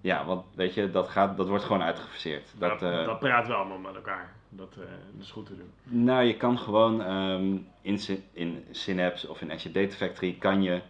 ja, 0.00 0.24
want 0.24 0.44
weet 0.54 0.74
je, 0.74 0.90
dat, 0.90 1.08
gaat, 1.08 1.36
dat 1.36 1.48
wordt 1.48 1.64
gewoon 1.64 1.82
uitgefaseerd. 1.82 2.54
Dat, 2.58 2.80
dat, 2.80 3.04
dat 3.04 3.18
praten 3.18 3.50
we 3.50 3.56
allemaal 3.56 3.78
met 3.78 3.94
elkaar. 3.94 4.36
Dat, 4.48 4.76
uh, 4.78 4.84
dat, 4.84 5.22
is 5.24 5.30
goed 5.30 5.46
te 5.46 5.56
doen. 5.56 6.04
Nou, 6.04 6.24
je 6.24 6.36
kan 6.36 6.58
gewoon 6.58 7.00
um, 7.00 7.66
in, 7.80 8.00
in 8.32 8.64
Synapse 8.70 9.30
of 9.30 9.40
in 9.40 9.52
Azure 9.52 9.74
Data 9.74 9.94
Factory 9.94 10.36
kan 10.38 10.62
je, 10.62 10.80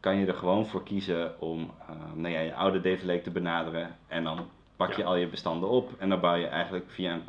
kan 0.00 0.16
je 0.16 0.26
er 0.26 0.34
gewoon 0.34 0.66
voor 0.66 0.82
kiezen 0.82 1.40
om 1.40 1.70
uh, 1.90 1.96
nou 2.14 2.34
ja, 2.34 2.40
je 2.40 2.54
oude 2.54 2.80
data 2.80 3.06
lake 3.06 3.22
te 3.22 3.30
benaderen. 3.30 3.96
En 4.08 4.24
dan 4.24 4.48
pak 4.76 4.92
je 4.92 5.02
Ja. 5.02 5.06
al 5.06 5.16
je 5.16 5.28
bestanden 5.28 5.68
op 5.68 5.90
en 5.98 6.08
dan 6.08 6.20
bouw 6.20 6.34
je 6.34 6.46
eigenlijk 6.46 6.90
via 6.90 7.12
een, 7.14 7.24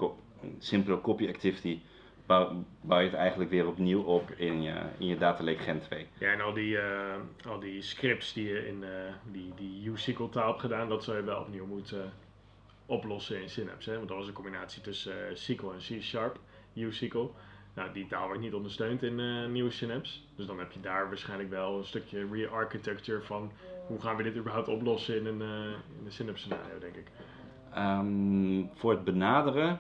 simpele 0.60 1.02
copy 1.02 1.28
activity 1.28 1.80
bouw, 2.26 2.64
bouw 2.82 3.00
je 3.00 3.06
het 3.06 3.14
eigenlijk 3.14 3.50
weer 3.50 3.68
opnieuw 3.68 4.02
op 4.02 4.32
in 4.32 4.62
je, 4.62 4.74
in 4.98 5.08
je 5.08 5.18
data 5.18 5.44
lake 5.44 5.60
Gen 5.60 5.82
2. 5.82 6.08
Ja, 6.18 6.32
en 6.32 6.42
al 6.42 6.54
die, 6.54 6.76
uh, 6.76 7.16
al 7.48 7.60
die 7.60 7.82
scripts 7.82 8.34
die 8.34 8.48
je 8.48 8.68
in 8.68 8.82
uh, 8.82 8.90
die, 9.32 9.54
die 9.56 9.90
U-SQL 9.90 10.30
taal 10.30 10.48
hebt 10.48 10.60
gedaan, 10.60 10.90
dat 10.90 11.04
zou 11.04 11.18
je 11.18 11.24
wel 11.24 11.40
opnieuw 11.40 11.66
moeten 11.66 12.12
oplossen 12.92 13.42
in 13.42 13.50
Synapse. 13.50 13.90
Hè? 13.90 13.96
Want 13.96 14.08
dat 14.08 14.18
was 14.18 14.28
een 14.28 14.34
combinatie 14.34 14.82
tussen 14.82 15.14
uh, 15.30 15.36
SQL 15.36 15.72
en 15.72 15.78
C-Sharp, 15.78 16.40
U-SQL. 16.74 17.34
Nou, 17.74 17.94
die 17.94 18.08
taal 18.08 18.26
wordt 18.26 18.42
niet 18.42 18.54
ondersteund 18.54 19.04
in 19.04 19.20
uh, 19.20 19.48
nieuwe 19.48 19.72
Synapse. 19.72 20.20
Dus 20.36 20.46
dan 20.46 20.60
heb 20.60 20.72
je 20.72 20.80
daar 20.80 21.08
waarschijnlijk 21.08 21.50
wel 21.50 21.78
een 21.78 21.86
stukje 21.86 22.28
re-architecture 22.32 23.22
van 23.22 23.52
hoe 23.88 24.02
gaan 24.02 24.16
we 24.16 24.24
dit 24.24 24.36
überhaupt 24.36 24.68
oplossen 24.68 25.16
in 25.18 25.26
een, 25.26 25.42
uh, 25.42 25.72
in 26.00 26.06
een 26.06 26.12
Synapse 26.12 26.44
scenario, 26.44 26.80
denk 26.80 26.96
ik. 26.96 27.08
Um, 27.78 28.70
voor 28.76 28.92
het 28.92 29.04
benaderen 29.04 29.80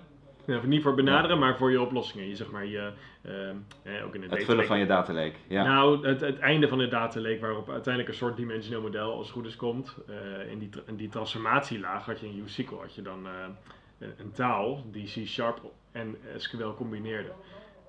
Nou, 0.52 0.68
niet 0.68 0.82
voor 0.82 0.96
benaderen, 0.96 1.40
maar 1.40 1.58
voor 1.58 1.72
je 1.72 1.82
oplossingen. 1.82 2.28
Je, 2.28 2.36
zeg 2.36 2.52
maar, 2.52 2.66
je, 2.66 2.92
ehm, 3.22 3.56
eh, 3.84 4.06
ook 4.06 4.16
in 4.16 4.22
het 4.22 4.44
vullen 4.44 4.66
van 4.66 4.80
je 4.80 4.86
data 4.86 5.14
lake. 5.14 5.36
Ja. 5.48 5.64
Nou, 5.64 6.08
het, 6.08 6.22
het 6.22 6.40
einde 6.40 6.68
van 6.68 6.78
de 6.78 6.88
data 6.88 7.20
lake, 7.20 7.40
waarop 7.40 7.70
uiteindelijk 7.70 8.14
een 8.14 8.20
soort 8.20 8.38
dimensioneel 8.38 8.82
model 8.82 9.12
als 9.12 9.26
het 9.26 9.36
goed 9.36 9.46
is 9.46 9.56
komt. 9.56 9.98
Uh, 10.10 10.52
in, 10.52 10.60
die, 10.60 10.70
in 10.86 10.96
die 10.96 11.10
transformatielaag 11.10 12.06
had 12.06 12.20
je 12.20 12.28
in 12.28 12.44
USQL 12.44 12.76
had 12.76 12.96
je 12.96 13.02
dan 13.02 13.26
uh, 13.26 14.08
een 14.18 14.32
taal 14.32 14.84
die 14.92 15.06
C-sharp 15.06 15.62
en 15.92 16.18
SQL 16.38 16.74
combineerde. 16.76 17.32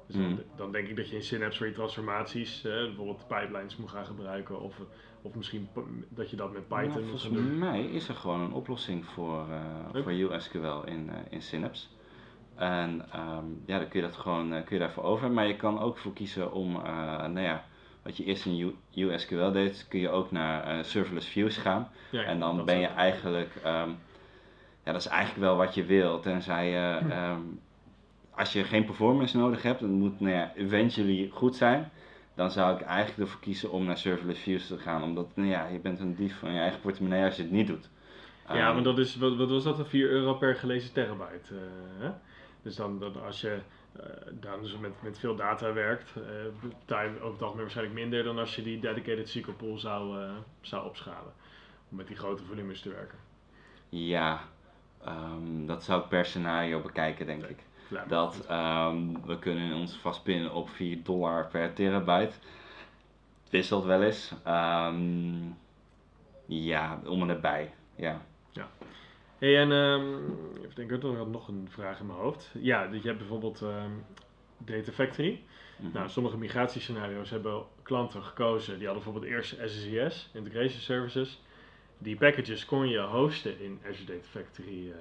Dus 0.07 0.16
dan, 0.16 0.25
hmm. 0.25 0.42
dan, 0.57 0.73
denk 0.73 0.88
ik 0.88 0.97
dat 0.97 1.09
je 1.09 1.16
in 1.16 1.23
Synapse 1.23 1.59
voor 1.59 1.66
je 1.66 1.73
transformaties 1.73 2.61
bijvoorbeeld 2.62 3.26
pipelines 3.28 3.76
moet 3.76 3.90
gaan 3.90 4.07
gebruiken. 4.07 4.61
Of, 4.61 4.81
of 5.23 5.35
misschien 5.35 5.69
dat 6.09 6.31
je 6.31 6.37
dat 6.37 6.52
met 6.52 6.69
Python 6.69 6.88
nou, 6.88 7.11
moet 7.11 7.21
gaan 7.21 7.33
doen. 7.33 7.42
Volgens 7.42 7.71
mij 7.71 7.85
is 7.85 8.09
er 8.09 8.14
gewoon 8.14 8.40
een 8.40 8.52
oplossing 8.52 9.07
voor, 9.07 9.47
uh, 9.95 10.02
voor 10.02 10.12
USQL 10.12 10.85
in, 10.85 11.07
uh, 11.07 11.14
in 11.31 11.42
Synapse. 11.42 11.87
En 12.56 13.04
um, 13.16 13.62
ja, 13.66 13.78
dan 13.78 13.88
kun 13.88 14.00
je 14.00 14.06
dat 14.06 14.16
gewoon 14.16 14.52
uh, 14.52 14.64
kun 14.64 14.76
je 14.76 14.82
daarvoor 14.82 15.04
over. 15.04 15.30
Maar 15.30 15.47
je 15.47 15.56
kan 15.56 15.80
ook 15.80 15.99
voor 15.99 16.12
kiezen 16.12 16.52
om, 16.52 16.73
nou 17.32 17.40
ja, 17.40 17.64
wat 18.02 18.16
je 18.16 18.25
eerst 18.25 18.47
in 18.47 18.76
USQL 18.94 19.50
deed, 19.50 19.87
kun 19.88 20.00
je 20.00 20.11
ook 20.11 20.30
naar 20.30 20.85
serverless 20.85 21.28
views 21.28 21.56
gaan. 21.56 21.88
Ja, 22.11 22.23
en 22.23 22.38
dan 22.38 22.64
ben 22.64 22.78
je 22.78 22.87
eigenlijk, 22.87 23.54
um, 23.56 23.99
ja, 24.85 24.92
dat 24.92 25.00
is 25.00 25.06
eigenlijk 25.06 25.40
wel 25.40 25.56
wat 25.56 25.75
je 25.75 25.85
wilt. 25.85 26.23
Tenzij 26.23 26.71
je, 26.71 26.99
um, 27.30 27.61
als 28.30 28.52
je 28.52 28.64
geen 28.64 28.85
performance 28.85 29.37
nodig 29.37 29.62
hebt, 29.62 29.80
dan 29.80 29.90
moet 29.90 30.21
nou 30.21 30.35
ja, 30.35 30.52
eventually 30.54 31.30
goed 31.32 31.56
zijn 31.56 31.90
dan 32.35 32.50
zou 32.50 32.75
ik 32.75 32.87
eigenlijk 32.87 33.18
ervoor 33.18 33.40
kiezen 33.40 33.71
om 33.71 33.85
naar 33.85 33.99
serverless 33.99 34.40
views 34.40 34.66
te 34.66 34.78
gaan. 34.78 35.02
Omdat 35.02 35.37
nou 35.37 35.49
ja, 35.49 35.66
je 35.66 35.78
bent 35.78 36.00
een 36.00 36.14
dief 36.14 36.38
van 36.38 36.52
je 36.52 36.61
eigen 36.61 36.80
portemonnee 36.80 37.25
als 37.25 37.37
je 37.37 37.42
het 37.42 37.50
niet 37.50 37.66
doet. 37.66 37.90
Ja, 38.49 38.54
maar 38.54 38.75
ehm, 38.75 38.82
dat 38.82 38.99
is, 38.99 39.16
wat, 39.16 39.37
wat 39.37 39.50
was 39.50 39.64
dat, 39.64 39.88
4 39.88 40.11
euro 40.11 40.35
per 40.35 40.56
gelezen 40.56 40.92
terabyte. 40.92 41.54
Uh, 41.54 41.61
hè? 41.99 42.11
Dus 42.62 42.76
dan, 42.76 42.99
dan 42.99 43.23
als 43.23 43.40
je 43.40 43.59
uh, 43.97 44.04
dan 44.40 44.62
dus 44.62 44.78
met, 44.78 45.02
met 45.02 45.19
veel 45.19 45.37
data 45.37 45.73
werkt, 45.73 46.14
uh, 46.16 46.25
betaal 46.61 47.02
je 47.02 47.21
over 47.21 47.33
het 47.33 47.42
algemeen 47.42 47.62
waarschijnlijk 47.62 47.99
minder 47.99 48.25
dan 48.25 48.38
als 48.38 48.57
je 48.57 48.62
die 48.62 48.81
dedicated 48.81 49.28
SQL 49.28 49.50
pool 49.50 49.78
zou, 49.78 50.31
zou 50.61 50.87
opschalen. 50.87 51.33
Om 51.90 51.97
met 51.97 52.07
die 52.07 52.16
grote 52.16 52.45
volumes 52.45 52.81
te 52.81 52.90
werken. 52.90 53.19
Ja, 53.88 54.40
um, 55.09 55.66
dat 55.66 55.85
zou 55.85 56.02
ik 56.02 56.09
per 56.09 56.25
scenario 56.25 56.81
bekijken, 56.81 57.26
denk 57.26 57.42
ik 57.42 57.59
dat 58.09 58.47
um, 58.50 59.26
we 59.26 59.38
kunnen 59.38 59.73
ons 59.73 59.97
vastpinnen 59.97 60.52
op 60.52 60.69
4 60.69 61.02
dollar 61.02 61.47
per 61.47 61.73
terabyte. 61.73 62.35
Het 63.42 63.50
wisselt 63.50 63.85
wel 63.85 64.02
eens. 64.02 64.35
Um, 64.47 65.57
ja, 66.47 67.00
om 67.07 67.23
en 67.23 67.28
erbij. 67.28 67.75
Ja. 67.97 68.21
Hey, 69.42 69.58
en 69.58 69.70
um, 69.70 70.38
even 70.58 70.75
denken, 70.75 71.02
er 71.02 71.16
had 71.16 71.28
nog 71.28 71.49
een 71.49 71.68
vraag 71.70 72.00
in 72.00 72.06
mijn 72.06 72.18
hoofd. 72.18 72.50
Ja, 72.58 72.82
je 72.82 73.00
hebt 73.02 73.18
bijvoorbeeld 73.18 73.61
um, 73.61 74.04
Data 74.58 74.92
Factory. 74.92 75.42
Mm 75.76 75.90
Nou, 75.92 76.08
sommige 76.08 76.37
migratiescenario's 76.37 77.30
hebben 77.30 77.62
klanten 77.82 78.22
gekozen. 78.22 78.78
Die 78.78 78.87
hadden 78.87 79.04
bijvoorbeeld 79.04 79.32
eerst 79.32 79.56
SSIS, 79.64 80.30
Integration 80.32 80.80
Services. 80.80 81.42
Die 81.99 82.16
packages 82.16 82.64
kon 82.64 82.88
je 82.88 82.99
hosten 82.99 83.61
in 83.61 83.80
Azure 83.88 84.04
Data 84.04 84.26
Factory 84.30 84.87
uh, 84.87 84.94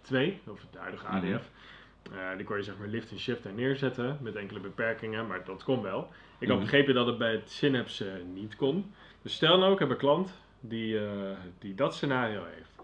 2, 0.00 0.40
of 0.46 0.66
de 0.70 0.78
huidige 0.78 1.06
ADF. 1.06 1.24
Mm 1.24 1.64
uh, 2.12 2.36
die 2.36 2.46
kon 2.46 2.56
je 2.56 2.62
zeg 2.62 2.78
maar 2.78 2.88
lift 2.88 3.10
en 3.10 3.18
shift 3.18 3.46
en 3.46 3.54
neerzetten 3.54 4.18
met 4.20 4.36
enkele 4.36 4.60
beperkingen, 4.60 5.26
maar 5.26 5.44
dat 5.44 5.64
kon 5.64 5.82
wel. 5.82 6.08
Ik 6.38 6.48
had 6.48 6.56
mhm. 6.56 6.66
begrepen 6.66 6.94
dat 6.94 7.06
het 7.06 7.18
bij 7.18 7.32
het 7.32 7.50
Synapse 7.50 8.04
uh, 8.04 8.24
niet 8.34 8.56
kon. 8.56 8.92
Dus 9.22 9.34
stel 9.34 9.58
nou, 9.58 9.72
ik 9.72 9.78
heb 9.78 9.90
een 9.90 9.96
klant 9.96 10.30
die, 10.60 10.94
uh, 10.94 11.30
die 11.58 11.74
dat 11.74 11.94
scenario 11.94 12.44
heeft. 12.54 12.75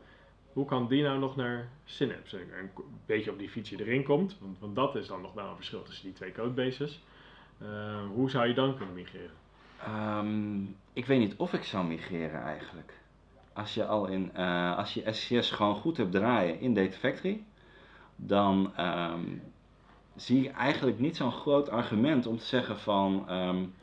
Hoe 0.53 0.65
kan 0.65 0.89
die 0.89 1.03
nou 1.03 1.19
nog 1.19 1.37
naar 1.37 1.69
Synapse? 1.85 2.41
Een 2.41 2.71
beetje 3.07 3.31
op 3.31 3.39
die 3.39 3.49
fietsje 3.49 3.81
erin 3.81 4.05
komt, 4.05 4.37
want, 4.41 4.59
want 4.59 4.75
dat 4.77 4.97
is 4.97 5.07
dan 5.07 5.21
nog 5.21 5.35
wel 5.35 5.49
een 5.49 5.57
verschil 5.57 5.83
tussen 5.83 6.05
die 6.05 6.15
twee 6.15 6.33
codebases. 6.33 7.03
hoe 8.15 8.31
zou 8.31 8.49
je 8.49 8.55
dan 8.55 8.77
kunnen 8.77 8.95
migreren? 8.95 9.37
Um, 9.89 10.77
ik 10.93 11.07
weet 11.07 11.19
niet 11.19 11.37
of 11.37 11.53
ik 11.53 11.63
zou 11.63 11.87
migreren 11.87 12.43
eigenlijk. 12.43 12.93
Als 13.53 13.75
je 13.75 13.87
al 13.87 14.07
in, 14.07 14.37
als 14.77 14.95
je 14.95 15.13
SCS 15.13 15.51
gewoon 15.51 15.75
goed 15.75 15.97
hebt 15.97 16.13
draaien 16.13 16.61
in 16.61 16.75
Data 16.75 16.97
Factory, 16.97 17.45
dan 18.17 18.73
um, 18.81 19.43
zie 20.17 20.45
ik 20.45 20.57
eigenlijk 20.57 20.99
niet 20.99 21.17
zo'n 21.17 21.33
groot 21.33 21.69
argument 21.69 22.27
om 22.27 22.39
te 22.39 22.45
zeggen 22.45 22.79
van 22.79 23.33
um, 23.33 23.75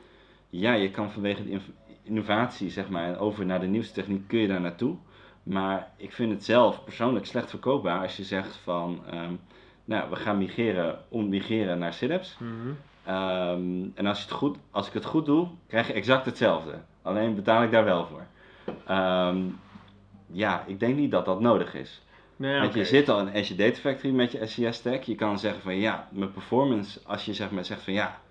ja, 0.49 0.73
je 0.73 0.91
kan 0.91 1.11
vanwege 1.11 1.43
de 1.43 1.59
innovatie, 2.03 2.69
zeg 2.69 2.89
maar, 2.89 3.19
over 3.19 3.45
naar 3.45 3.59
de 3.59 3.67
nieuwste 3.67 3.93
techniek 3.93 4.27
kun 4.27 4.39
je 4.39 4.47
daar 4.47 4.61
naartoe. 4.61 4.97
Maar 5.49 5.91
ik 5.97 6.13
vind 6.13 6.31
het 6.31 6.43
zelf 6.43 6.83
persoonlijk 6.83 7.25
slecht 7.25 7.49
verkoopbaar 7.49 8.01
als 8.01 8.17
je 8.17 8.23
zegt 8.23 8.55
van 8.55 9.01
um, 9.13 9.39
nou, 9.85 10.09
we 10.09 10.15
gaan 10.15 10.37
migreren 10.37 10.99
om 11.07 11.29
migreren 11.29 11.79
naar 11.79 11.93
Synapse. 11.93 12.43
Mm 12.43 12.77
en 13.95 14.05
als, 14.05 14.17
je 14.17 14.23
het 14.23 14.33
goed, 14.33 14.57
als 14.71 14.87
ik 14.87 14.93
het 14.93 15.05
goed 15.05 15.25
doe, 15.25 15.47
krijg 15.67 15.87
je 15.87 15.93
exact 15.93 16.25
hetzelfde. 16.25 16.79
Alleen 17.01 17.35
betaal 17.35 17.63
ik 17.63 17.71
daar 17.71 17.83
wel 17.83 18.05
voor. 18.05 18.25
ja, 20.31 20.63
ik 20.67 20.79
denk 20.79 20.95
niet 20.95 21.11
dat 21.11 21.25
dat 21.25 21.39
nodig 21.39 21.73
is. 21.73 22.01
Nee, 22.35 22.59
Want 22.59 22.73
je 22.73 22.85
zit 22.85 23.09
al 23.09 23.19
in 23.19 23.35
Azure 23.35 23.55
Data 23.55 23.79
Factory 23.79 24.13
met 24.13 24.31
je 24.31 24.45
SCS 24.45 24.77
stack. 24.77 25.03
Je 25.03 25.15
kan 25.15 25.39
zeggen 25.39 25.61
van 25.61 25.75
ja, 25.75 26.07
mijn 26.11 26.31
performance, 26.31 26.99
als 27.03 27.25
je 27.25 27.33
zeg 27.33 27.51
maar 27.51 27.65
zegt 27.65 27.81
van 27.81 27.93
ja, 27.93 28.21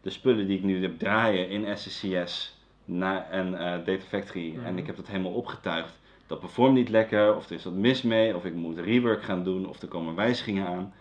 de 0.00 0.10
spullen 0.10 0.46
die 0.46 0.58
ik 0.58 0.64
nu 0.64 0.82
heb 0.82 0.98
draaien 0.98 1.48
in 1.48 1.78
SCS 1.78 2.58
naar 2.84 3.30
en 3.30 3.52
uh, 3.52 3.58
Data 3.60 4.04
Factory 4.08 4.54
en 4.54 4.60
mhm. 4.60 4.78
ik 4.78 4.86
heb 4.86 4.96
dat 4.96 5.06
helemaal 5.06 5.32
opgetuigd. 5.32 6.02
Dat 6.26 6.40
performt 6.40 6.74
niet 6.74 6.88
lekker, 6.88 7.36
of 7.36 7.46
er 7.46 7.54
is 7.54 7.64
wat 7.64 7.72
mis 7.72 8.02
mee, 8.02 8.36
of 8.36 8.44
ik 8.44 8.54
moet 8.54 8.78
rework 8.78 9.22
gaan 9.22 9.44
doen, 9.44 9.68
of 9.68 9.82
er 9.82 9.88
komen 9.88 10.14
wijzigingen 10.14 10.66
aan. 10.66 10.92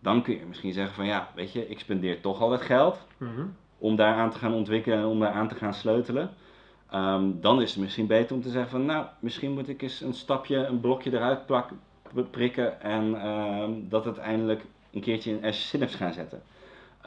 Dan 0.00 0.22
kun 0.22 0.34
je 0.38 0.46
misschien 0.46 0.72
zeggen 0.72 0.94
van 0.94 1.06
ja, 1.06 1.30
weet 1.34 1.52
je, 1.52 1.68
ik 1.68 1.78
spendeer 1.78 2.20
toch 2.20 2.40
al 2.40 2.50
het 2.50 2.60
geld 2.60 3.06
mhm. 3.16 3.46
om 3.78 3.96
daar 3.96 4.14
aan 4.14 4.30
te 4.30 4.38
gaan 4.38 4.54
ontwikkelen 4.54 4.98
en 4.98 5.04
om 5.04 5.20
daar 5.20 5.32
aan 5.32 5.48
te 5.48 5.54
gaan 5.54 5.74
sleutelen. 5.74 6.30
Um, 6.94 7.40
dan 7.40 7.62
is 7.62 7.70
het 7.70 7.82
misschien 7.82 8.06
beter 8.06 8.36
om 8.36 8.42
te 8.42 8.50
zeggen 8.50 8.70
van 8.70 8.84
nou, 8.84 9.06
misschien 9.20 9.52
moet 9.52 9.68
ik 9.68 9.82
eens 9.82 10.00
een 10.00 10.14
stapje, 10.14 10.56
een 10.56 10.80
blokje 10.80 11.12
eruit 11.12 11.46
plakken, 11.46 11.80
prikken 12.30 12.80
en 12.80 13.10
uh, 13.10 13.64
dat 13.88 14.04
uiteindelijk 14.04 14.64
een 14.92 15.00
keertje 15.00 15.30
in 15.30 15.36
Azure 15.36 15.52
Synapse 15.52 15.96
gaan 15.96 16.12
zetten. 16.12 16.42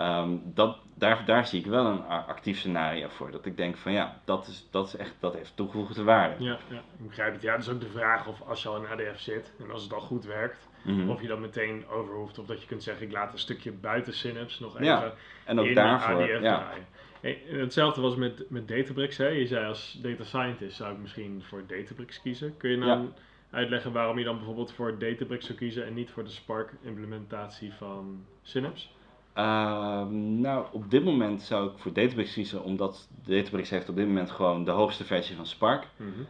Um, 0.01 0.41
dat, 0.45 0.77
daar, 0.95 1.25
daar 1.25 1.47
zie 1.47 1.59
ik 1.59 1.65
wel 1.65 1.85
een 1.85 2.03
actief 2.05 2.57
scenario 2.57 3.07
voor. 3.07 3.31
Dat 3.31 3.45
ik 3.45 3.57
denk 3.57 3.77
van 3.77 3.91
ja, 3.91 4.21
dat, 4.25 4.47
is, 4.47 4.67
dat, 4.71 4.87
is 4.87 4.95
echt, 4.95 5.13
dat 5.19 5.33
heeft 5.33 5.55
toegevoegde 5.55 6.03
waarde. 6.03 6.43
Ja, 6.43 6.57
ja, 6.69 6.77
ik 6.77 7.07
begrijp 7.07 7.33
het. 7.33 7.41
Ja, 7.41 7.51
dat 7.51 7.61
is 7.61 7.69
ook 7.69 7.79
de 7.81 7.89
vraag 7.89 8.27
of 8.27 8.41
als 8.41 8.63
je 8.63 8.69
al 8.69 8.83
in 8.83 8.87
ADF 8.87 9.19
zit 9.19 9.53
en 9.59 9.71
als 9.71 9.83
het 9.83 9.93
al 9.93 9.99
goed 9.99 10.25
werkt, 10.25 10.67
mhm. 10.83 11.09
of 11.09 11.21
je 11.21 11.27
dat 11.27 11.39
meteen 11.39 11.87
over 11.87 12.13
hoeft. 12.13 12.39
Of 12.39 12.45
dat 12.45 12.61
je 12.61 12.67
kunt 12.67 12.83
zeggen, 12.83 13.05
ik 13.05 13.11
laat 13.11 13.33
een 13.33 13.39
stukje 13.39 13.71
buiten 13.71 14.13
Synapse 14.13 14.61
nog 14.61 14.73
even 14.73 14.85
ja, 14.85 15.13
en 15.45 15.59
ook 15.59 15.65
in 15.65 15.75
daarvoor, 15.75 16.15
ADF 16.15 16.41
ja. 16.41 16.57
draaien. 16.57 16.85
Hey, 17.21 17.41
hetzelfde 17.45 18.01
was 18.01 18.15
met, 18.15 18.49
met 18.49 18.67
Databricks. 18.67 19.17
Hè? 19.17 19.27
Je 19.27 19.47
zei 19.47 19.65
als 19.65 19.99
data 20.01 20.23
scientist 20.23 20.77
zou 20.77 20.93
ik 20.93 20.99
misschien 20.99 21.43
voor 21.47 21.63
Databricks 21.67 22.21
kiezen. 22.21 22.57
Kun 22.57 22.69
je 22.69 22.77
nou 22.77 23.09
uitleggen 23.49 23.91
waarom 23.91 24.17
je 24.17 24.23
dan 24.23 24.35
bijvoorbeeld 24.35 24.73
voor 24.73 24.99
Databricks 24.99 25.45
zou 25.45 25.57
kiezen 25.57 25.85
en 25.85 25.93
niet 25.93 26.09
voor 26.09 26.23
de 26.23 26.29
Spark 26.29 26.73
implementatie 26.81 27.73
van 27.73 28.25
Synapse? 28.41 28.87
Ehm, 29.33 30.41
nou, 30.41 30.65
op 30.71 30.91
dit 30.91 31.03
moment 31.03 31.41
zou 31.41 31.71
ik 31.71 31.77
voor 31.77 31.93
Databricks 31.93 32.33
kiezen, 32.33 32.63
omdat 32.63 33.07
Databricks 33.25 33.69
heeft 33.69 33.89
op 33.89 33.95
dit 33.95 34.07
moment 34.07 34.31
gewoon 34.31 34.63
de 34.63 34.71
hoogste 34.71 35.03
versie 35.03 35.35
van 35.35 35.45
Spark. 35.45 35.87
Mm 35.97 36.27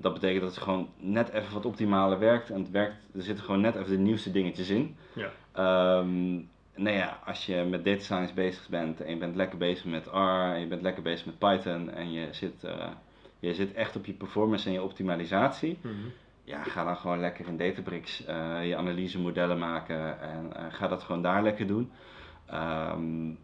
dat 0.00 0.12
betekent 0.12 0.40
dat 0.40 0.54
het 0.54 0.62
gewoon 0.62 0.88
net 0.96 1.28
even 1.28 1.54
wat 1.54 1.64
optimaler 1.64 2.18
werkt 2.18 2.50
en 2.50 2.58
het 2.58 2.70
werkt, 2.70 2.96
er 3.14 3.22
zitten 3.22 3.44
gewoon 3.44 3.60
net 3.60 3.74
even 3.74 3.90
de 3.90 3.98
nieuwste 3.98 4.30
dingetjes 4.30 4.68
in. 4.68 4.96
Ja. 5.12 5.98
Um, 5.98 6.48
nou 6.74 6.96
ja, 6.96 7.18
als 7.26 7.46
je 7.46 7.66
met 7.70 7.84
data 7.84 8.02
science 8.02 8.34
bezig 8.34 8.68
bent 8.68 9.00
en 9.00 9.10
je 9.10 9.16
bent 9.16 9.36
lekker 9.36 9.58
bezig 9.58 9.84
met 9.84 10.06
R 10.06 10.52
en 10.54 10.60
je 10.60 10.66
bent 10.66 10.82
lekker 10.82 11.02
bezig 11.02 11.26
met 11.26 11.38
Python 11.38 11.90
en 11.90 12.12
je 12.12 12.28
zit, 12.30 12.64
uh, 12.64 12.86
je 13.38 13.54
zit 13.54 13.72
echt 13.72 13.96
op 13.96 14.06
je 14.06 14.12
performance 14.12 14.66
en 14.66 14.72
je 14.72 14.82
optimalisatie, 14.82 15.78
mhm 15.80 16.08
ja, 16.44 16.62
ga 16.62 16.84
dan 16.84 16.96
gewoon 16.96 17.20
lekker 17.20 17.46
in 17.46 17.56
Databricks 17.56 18.26
uh, 18.28 18.68
je 18.68 18.76
analysemodellen 18.76 19.58
maken 19.58 20.20
en 20.20 20.52
uh, 20.56 20.64
ga 20.70 20.88
dat 20.88 21.02
gewoon 21.02 21.22
daar 21.22 21.42
lekker 21.42 21.66
doen. 21.66 21.90
Um, 22.54 23.38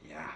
ja, 0.00 0.26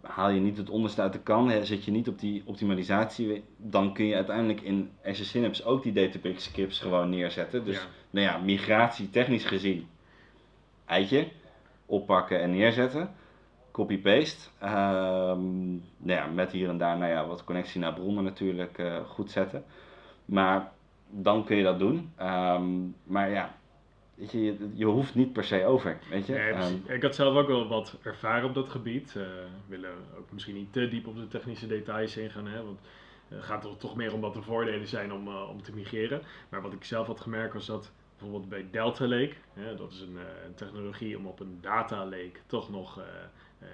haal 0.00 0.30
je 0.30 0.40
niet 0.40 0.56
het 0.56 0.70
onderste 0.70 1.02
uit 1.02 1.12
de 1.12 1.18
kan, 1.18 1.50
hè, 1.50 1.64
zit 1.64 1.84
je 1.84 1.90
niet 1.90 2.08
op 2.08 2.18
die 2.18 2.42
optimalisatie, 2.44 3.44
dan 3.56 3.92
kun 3.92 4.06
je 4.06 4.14
uiteindelijk 4.14 4.60
in 4.60 4.90
Azure 5.04 5.24
Synapse 5.24 5.64
ook 5.64 5.82
die 5.82 5.92
Databricks 5.92 6.44
scripts 6.44 6.80
gewoon 6.80 7.10
neerzetten. 7.10 7.64
Dus 7.64 7.88
nou 8.10 8.26
ja, 8.26 8.38
migratie 8.38 9.10
technisch 9.10 9.44
gezien, 9.44 9.88
eitje, 10.84 11.28
oppakken 11.86 12.40
en 12.40 12.50
neerzetten. 12.50 13.10
Copy-paste. 13.70 14.48
Um, 14.62 15.82
nou 15.96 16.20
ja, 16.20 16.26
met 16.26 16.52
hier 16.52 16.68
en 16.68 16.78
daar 16.78 16.98
nou 16.98 17.12
ja, 17.12 17.26
wat 17.26 17.44
connectie 17.44 17.80
naar 17.80 17.92
bronnen 17.92 18.24
natuurlijk 18.24 18.78
uh, 18.78 18.96
goed 19.04 19.30
zetten. 19.30 19.64
Maar 20.24 20.72
dan 21.10 21.44
kun 21.44 21.56
je 21.56 21.62
dat 21.62 21.78
doen. 21.78 22.12
Ehm, 22.16 22.64
maar 23.02 23.30
ja, 23.30 23.54
weet 24.14 24.32
je, 24.32 24.70
je, 24.74 24.84
hoeft 24.84 25.14
niet 25.14 25.32
per 25.32 25.44
se 25.44 25.64
over. 25.64 25.98
Weet 26.10 26.26
je? 26.26 26.36
Ehm, 26.36 26.74
ik 26.86 27.02
had 27.02 27.14
zelf 27.14 27.36
ook 27.36 27.46
wel 27.46 27.68
wat 27.68 27.98
ervaren 28.02 28.48
op 28.48 28.54
dat 28.54 28.68
gebied. 28.68 29.14
Uh, 29.16 29.26
willen 29.68 29.90
ook 30.18 30.32
misschien 30.32 30.54
niet 30.54 30.72
te 30.72 30.88
diep 30.88 31.06
op 31.06 31.16
de 31.16 31.28
technische 31.28 31.66
details 31.66 32.16
ingaan. 32.16 32.46
Hè, 32.46 32.64
want 32.64 32.80
het 33.28 33.44
gaat 33.44 33.64
er 33.64 33.76
toch 33.76 33.96
meer 33.96 34.12
om 34.12 34.20
wat 34.20 34.34
de 34.34 34.42
voordelen 34.42 34.88
zijn 34.88 35.12
om, 35.12 35.28
uh, 35.28 35.48
om 35.48 35.62
te 35.62 35.74
migreren. 35.74 36.22
Maar 36.48 36.62
wat 36.62 36.72
ik 36.72 36.84
zelf 36.84 37.06
had 37.06 37.20
gemerkt 37.20 37.54
was 37.54 37.66
dat 37.66 37.92
bijvoorbeeld 38.18 38.48
bij 38.48 38.66
Delta 38.70 39.06
Lake. 39.06 39.34
Hè, 39.52 39.74
dat 39.74 39.92
is 39.92 40.00
een, 40.00 40.18
eh, 40.18 40.24
technologie 40.54 41.16
om 41.18 41.26
op 41.26 41.40
een 41.40 41.58
data 41.60 42.04
lake 42.04 42.38
toch 42.46 42.70
nog 42.70 42.98
eh, 42.98 43.04
eh, 43.04 43.10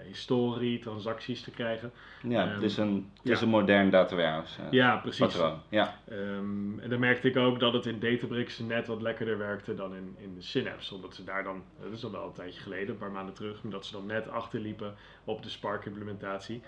historie, 0.06 0.78
transacties 0.78 1.42
te 1.42 1.50
krijgen. 1.50 1.92
Ja, 2.22 2.44
Ehm, 2.44 2.54
het 2.54 2.62
is 2.62 2.76
een, 2.76 3.10
het 3.14 3.22
ja. 3.22 3.32
is 3.32 3.40
een 3.40 3.48
modern 3.48 3.90
data 3.90 4.16
warehouse 4.16 4.60
eh, 4.62 4.66
Ja, 4.70 4.96
precies. 4.96 5.18
patroon. 5.20 5.60
Ja, 5.68 5.98
Ehm, 6.08 6.78
en 6.78 6.88
dan 6.90 7.00
merkte 7.00 7.28
ik 7.28 7.36
ook 7.36 7.60
dat 7.60 7.72
het 7.72 7.86
in 7.86 7.98
Databricks 7.98 8.58
net 8.58 8.86
wat 8.86 9.02
lekkerder 9.02 9.38
werkte 9.38 9.74
dan 9.74 9.94
in, 9.94 10.14
in 10.18 10.34
de 10.34 10.42
Synapse. 10.42 10.94
Omdat 10.94 11.14
ze 11.14 11.24
daar 11.24 11.44
dan, 11.44 11.62
dat 11.82 11.92
is 11.92 12.04
al 12.04 12.10
wel 12.10 12.26
een 12.26 12.32
tijdje 12.32 12.60
geleden, 12.60 12.88
een 12.88 12.98
paar 12.98 13.10
maanden 13.10 13.34
terug, 13.34 13.62
maar 13.62 13.72
dat 13.72 13.86
ze 13.86 13.92
dan 13.92 14.06
net 14.06 14.28
achterliepen 14.28 14.94
op 15.24 15.42
de 15.42 15.48
Spark 15.48 15.84
implementatie. 15.84 16.62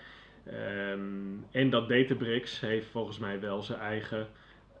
Ehm, 0.45 0.99
en 1.51 1.69
dat 1.69 1.89
Databricks 1.89 2.59
heeft 2.59 2.87
volgens 2.87 3.17
mij 3.19 3.39
wel 3.39 3.61
zijn 3.61 3.79
eigen 3.79 4.27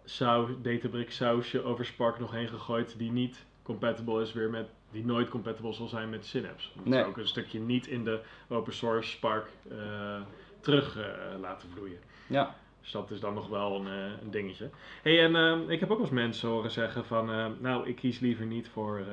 sau, 0.03 0.55
Databricks 0.61 1.15
sausje 1.15 1.63
over 1.63 1.85
Spark 1.85 2.19
nog 2.19 2.31
heen 2.31 2.47
gegooid 2.47 2.97
die 2.97 3.11
niet 3.11 3.45
compatible 3.65 4.21
is 4.21 4.33
weer 4.33 4.49
met, 4.49 4.67
die 4.91 5.05
nooit 5.05 5.29
compatible 5.29 5.73
zal 5.73 5.87
zijn 5.87 6.09
met 6.09 6.25
Synapse. 6.25 6.69
Dat 6.75 6.85
Nee. 6.85 7.01
ze 7.01 7.07
ook 7.07 7.17
een 7.17 7.27
stukje 7.27 7.59
niet 7.59 7.87
in 7.87 8.03
de 8.03 8.19
open 8.47 8.73
source 8.73 9.09
Spark 9.09 9.47
eh, 9.71 10.21
terug 10.59 10.97
eh, 10.97 11.39
laten 11.39 11.69
vloeien. 11.69 11.99
ja. 12.27 12.55
Dus 12.81 12.93
dat 12.93 13.11
is 13.11 13.19
dan 13.19 13.33
nog 13.33 13.47
wel 13.47 13.75
een, 13.75 13.87
eh, 13.87 14.21
een 14.21 14.31
dingetje. 14.31 14.69
hey, 15.01 15.23
en 15.23 15.35
ehm, 15.35 15.69
ik 15.69 15.79
heb 15.79 15.89
ook 15.91 15.97
wel 15.97 16.05
eens 16.05 16.15
mensen 16.15 16.49
horen 16.49 16.71
zeggen 16.71 17.05
van... 17.05 17.25
nou, 17.61 17.87
ik 17.87 17.95
kies 17.95 18.19
liever 18.19 18.45
niet 18.45 18.69
voor 18.69 19.05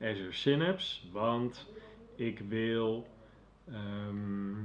Azure 0.00 0.32
Synapse, 0.32 1.00
want 1.10 1.66
ik 2.16 2.38
wil... 2.48 3.06
ehm, 3.72 4.60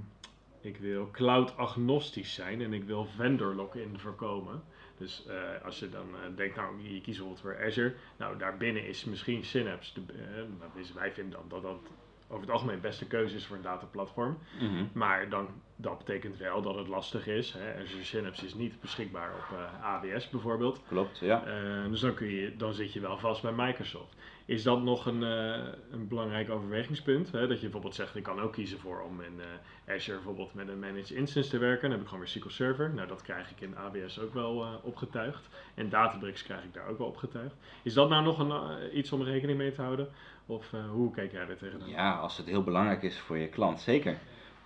ik 0.62 0.78
wil 0.78 1.10
cloud 1.12 1.58
agnostisch 1.58 2.34
zijn 2.34 2.62
en 2.62 2.74
ik 2.74 2.84
wil 2.84 3.06
vendor 3.06 3.56
lock-in 3.56 4.00
voorkomen. 4.00 4.64
Dus 4.98 5.26
eh, 5.28 5.66
als 5.66 5.80
je 5.80 5.90
dan 5.90 6.08
eh, 6.16 6.36
denkt, 6.36 6.56
nou, 6.56 6.82
je 6.82 7.02
kiest 7.02 7.06
bijvoorbeeld 7.06 7.40
voor 7.40 7.66
Azure. 7.66 7.94
Nou, 8.18 8.38
daarbinnen 8.38 8.88
is 8.88 9.06
misschien 9.06 9.44
Synapse. 9.44 10.06
De, 10.06 10.48
dus 10.76 10.94
wij 10.94 11.12
vinden 11.12 11.40
dan 11.40 11.50
dat 11.50 11.62
dat 11.62 11.92
over 12.28 12.42
het 12.42 12.52
algemeen 12.52 12.82
beste 12.82 13.08
keuze 13.08 13.36
is 13.36 13.46
voor 13.46 13.56
een 13.56 13.62
dataplatform. 13.62 14.38
Mhm. 14.60 14.86
Maar 14.94 15.30
dan, 15.30 15.48
dat 15.78 15.98
betekent 15.98 16.38
wel 16.38 16.62
dat 16.62 16.76
het 16.76 16.88
lastig 16.88 17.28
is. 17.28 17.54
Hè. 17.58 17.84
Azure 17.84 18.04
Synapse 18.04 18.46
is 18.46 18.54
niet 18.54 18.82
beschikbaar 18.82 19.34
op 19.34 19.58
eh, 19.58 19.86
AWS 19.86 20.30
bijvoorbeeld. 20.30 20.82
Klopt, 20.88 21.18
ja. 21.20 21.46
Eh, 21.46 21.90
dus 21.90 22.00
dan, 22.00 22.14
kun 22.14 22.28
je, 22.28 22.56
dan 22.56 22.74
zit 22.74 22.94
je 22.94 23.00
wel 23.00 23.18
vast 23.18 23.42
bij 23.42 23.52
Microsoft. 23.52 24.16
Is 24.48 24.64
dat 24.64 24.82
nog 24.82 25.06
een, 25.06 25.24
eh, 25.24 25.64
een 25.92 26.08
belangrijk 26.08 26.50
overwegingspunt? 26.50 27.32
Hè? 27.32 27.48
Dat 27.48 27.58
je 27.58 27.64
bijvoorbeeld 27.64 27.96
zegt, 27.96 28.16
ik 28.16 28.24
kan 28.24 28.40
ook 28.40 28.54
kiezen 28.54 28.80
voor 28.80 29.02
om 29.02 29.22
in 29.22 29.40
eh, 29.40 29.94
Azure 29.94 30.16
bijvoorbeeld 30.16 30.54
met 30.54 30.68
een 30.68 30.80
managed 30.80 31.10
instance 31.10 31.50
te 31.50 31.58
werken. 31.58 31.82
Dan 31.82 31.92
heb 31.92 32.02
ik 32.02 32.08
gewoon 32.08 32.24
weer 32.24 32.34
SQL 32.34 32.50
Server. 32.50 32.94
Nou, 32.94 33.08
dat 33.08 33.22
krijg 33.22 33.52
ik 33.52 33.62
in 33.62 33.78
AWS 33.78 34.20
ook 34.20 34.34
wel 34.34 34.82
opgetuigd. 34.84 35.48
En 35.76 35.90
Databricks 35.90 36.44
krijg 36.44 36.64
ik 36.64 36.74
daar 36.74 36.88
ook 36.88 36.98
wel 36.98 37.08
opgetuigd. 37.08 37.56
Is 37.84 37.94
dat 37.94 38.10
nou 38.10 38.24
nog 38.24 38.40
een, 38.40 38.98
iets 38.98 39.12
om 39.12 39.24
rekening 39.24 39.58
mee 39.58 39.72
te 39.72 39.82
houden? 39.82 40.10
Of 40.46 40.72
hoe 40.92 41.12
kijk 41.12 41.32
jij 41.32 41.48
er 41.48 41.58
tegenaan? 41.58 41.90
Ja, 41.90 42.16
als 42.16 42.38
het 42.38 42.46
heel 42.46 42.64
belangrijk 42.64 43.04
is 43.04 43.20
voor 43.20 43.38
je 43.38 43.48
klant, 43.48 43.80
zeker. 43.80 44.18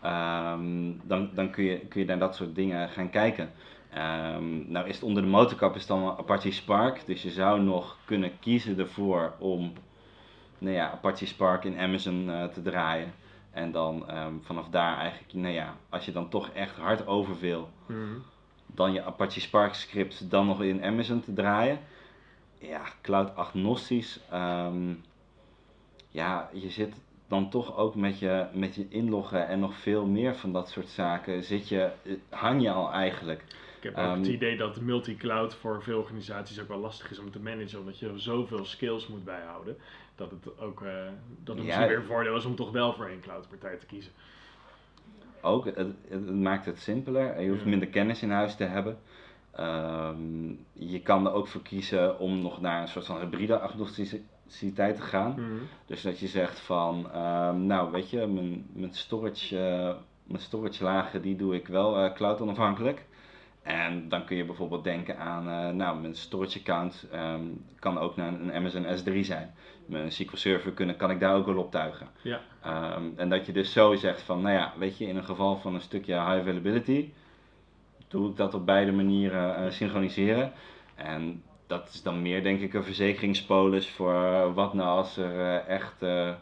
Ehm, 0.02 0.92
dan 1.04 1.30
dan 1.34 1.50
kun, 1.52 1.64
je, 1.64 1.78
kun 1.80 2.02
je 2.02 2.08
naar 2.08 2.20
dat 2.20 2.36
soort 2.36 2.56
dingen 2.56 2.90
gaan 2.90 3.10
kijken. 3.10 3.52
Ehm, 3.94 4.72
nou 4.72 4.88
is 4.88 4.96
het 4.96 5.04
onder 5.04 5.24
de 5.24 5.30
motorkap 5.30 5.76
is 5.76 5.86
dan 5.86 6.18
Apache 6.18 6.52
Spark, 6.52 7.06
dus 7.06 7.22
je 7.24 7.30
zou 7.30 7.62
nog 7.62 7.98
kunnen 8.06 8.40
kiezen 8.40 8.80
ervoor 8.80 9.34
om 9.40 9.74
nou 10.58 10.76
ja, 10.76 10.92
Apache 10.92 11.26
Spark 11.26 11.64
in 11.64 11.80
Amazon 11.80 12.30
eh, 12.30 12.44
te 12.44 12.62
draaien. 12.62 13.14
En 13.52 13.72
dan 13.72 14.10
ehm, 14.10 14.34
vanaf 14.42 14.68
daar 14.70 14.98
eigenlijk, 14.98 15.34
nou 15.34 15.54
ja, 15.54 15.76
als 15.90 16.06
je 16.06 16.12
dan 16.12 16.30
toch 16.30 16.50
echt 16.50 16.76
hard 16.78 17.08
over 17.08 17.40
wil, 17.40 17.70
Mhm. 17.86 17.98
dan 18.66 18.94
je 18.94 19.04
Apache 19.04 19.40
Spark 19.42 19.74
script 19.74 20.30
dan 20.30 20.46
nog 20.46 20.62
in 20.62 20.84
Amazon 20.84 21.22
te 21.22 21.34
draaien. 21.34 21.80
Ja, 22.58 22.82
cloud 23.02 23.36
agnostisch. 23.36 24.20
ja, 26.10 26.50
je 26.54 26.70
zit 26.70 26.96
dan 27.32 27.50
toch 27.50 27.78
ook 27.78 27.96
met 27.96 28.20
je, 28.20 28.46
met 28.54 28.76
je 28.76 28.86
inloggen 28.89 29.48
en 29.48 29.60
nog 29.60 29.76
veel 29.76 30.06
meer 30.06 30.36
van 30.36 30.52
dat 30.54 30.70
soort 30.70 30.88
zaken. 30.88 31.44
Zit 31.44 31.70
je, 31.70 31.89
hang 32.30 32.62
je 32.62 32.72
al 32.72 32.91
eigenlijk. 32.91 33.44
Ik 33.78 33.84
heb 33.84 33.94
ook 33.98 34.00
Ehm, 34.00 34.17
het 34.17 34.28
idee 34.28 34.58
dat 34.58 34.82
multi-cloud 34.82 35.56
voor 35.56 35.84
veel 35.84 36.00
organisaties 36.00 36.62
ook 36.62 36.67
wel 36.67 36.80
lastig 36.80 37.12
is 37.12 37.20
om 37.20 37.32
te 37.32 37.39
managen, 37.39 37.80
omdat 37.80 38.00
je 38.00 38.12
zoveel 38.15 38.65
skills 38.65 39.08
moet 39.08 39.24
bijhouden. 39.24 39.78
Dat 40.15 40.32
het 40.32 40.60
ook 40.60 40.82
eh, 40.82 40.91
dat 41.44 41.58
het 41.58 41.65
Ja. 41.65 41.88
weer 41.88 41.98
een 41.98 42.04
voordeel 42.06 42.36
is 42.36 42.46
om 42.46 42.56
toch 42.56 42.72
wel 42.72 42.94
voor 42.94 43.06
één 43.06 43.22
cloudpartij 43.22 43.78
te 43.78 43.86
kiezen. 43.86 44.12
Ook, 45.41 45.65
het, 45.65 45.78
het, 46.08 46.30
maakt 46.34 46.65
het 46.65 46.80
simpeler. 46.80 47.41
Je 47.41 47.50
hoeft 47.50 47.63
Ja. 47.63 47.70
minder 47.70 47.88
kennis 47.88 48.22
in 48.22 48.32
huis 48.32 48.56
te 48.56 48.63
hebben. 48.63 48.98
Ehm, 49.52 50.50
je 50.74 51.02
kan 51.04 51.26
er 51.26 51.34
ook 51.34 51.48
voor 51.48 51.62
kiezen 51.62 52.20
om 52.20 52.41
nog 52.41 52.62
naar 52.62 52.82
een 52.82 52.88
soort 52.88 53.06
van 53.06 53.20
hybride 53.20 53.60
agnosticiteit 54.52 54.96
te 54.96 55.02
gaan. 55.02 55.32
Mhm. 55.32 55.64
Dus 55.86 56.02
dat 56.02 56.20
je 56.20 56.28
zegt 56.28 56.60
van, 56.60 57.12
ehm, 57.12 57.66
nou 57.66 57.92
weet 57.92 58.10
je, 58.10 58.28
mijn, 58.28 58.66
mijn, 58.74 58.94
storage, 58.94 59.58
eh, 59.58 59.96
mijn 60.24 60.42
storage 60.42 60.84
lagen 60.84 61.22
die 61.22 61.36
doe 61.36 61.56
ik 61.56 61.68
wel 61.68 61.98
eh, 61.98 62.14
cloud 62.14 62.42
onafhankelijk. 62.42 63.06
En 63.64 64.10
dan 64.10 64.26
kun 64.26 64.38
je 64.38 64.46
bijvoorbeeld 64.46 64.84
denken 64.84 65.18
aan, 65.18 65.50
eh, 65.50 65.76
nou 65.76 66.00
mijn 66.00 66.16
storage 66.16 66.60
account 66.60 67.08
ehm, 67.12 67.44
kan 67.80 67.98
ook 67.98 68.16
naar 68.16 68.34
een 68.34 68.54
Amazon 68.54 68.86
S3 68.86 69.20
zijn. 69.20 69.54
Mijn 69.86 70.12
SQL 70.12 70.36
Server 70.36 70.72
kunnen, 70.72 70.96
kan 70.96 71.12
ik 71.12 71.20
daar 71.20 71.36
ook 71.36 71.46
wel 71.46 71.58
optuigen. 71.58 72.08
Ja, 72.22 72.40
Ehm, 72.62 73.04
en 73.16 73.30
dat 73.30 73.46
je 73.46 73.52
dus 73.52 73.72
zo 73.72 73.96
zegt 73.96 74.22
van, 74.22 74.42
nou 74.42 74.56
ja, 74.56 74.74
weet 74.78 74.98
je, 74.98 75.08
in 75.08 75.16
een 75.16 75.24
geval 75.24 75.58
van 75.58 75.76
een 75.76 75.82
stukje 75.82 76.14
high 76.14 76.40
availability, 76.40 77.12
doe 78.08 78.30
ik 78.30 78.36
dat 78.36 78.54
op 78.54 78.66
beide 78.66 78.92
manieren 78.92 79.74
synchroniseren. 79.74 80.52
En 80.96 81.44
dat 81.71 81.89
is 81.93 82.03
dan 82.03 82.21
meer, 82.21 82.43
denk 82.43 82.62
ik, 82.62 82.73
een 82.73 82.84
verzekeringspolis 82.84 83.89
voor 83.89 84.13
eh, 84.13 84.53
wat 84.53 84.73
nou 84.73 84.89
als 84.89 85.17
er 85.17 85.39
eh, 85.39 85.67
echt 85.67 86.01
eh, 86.01 86.34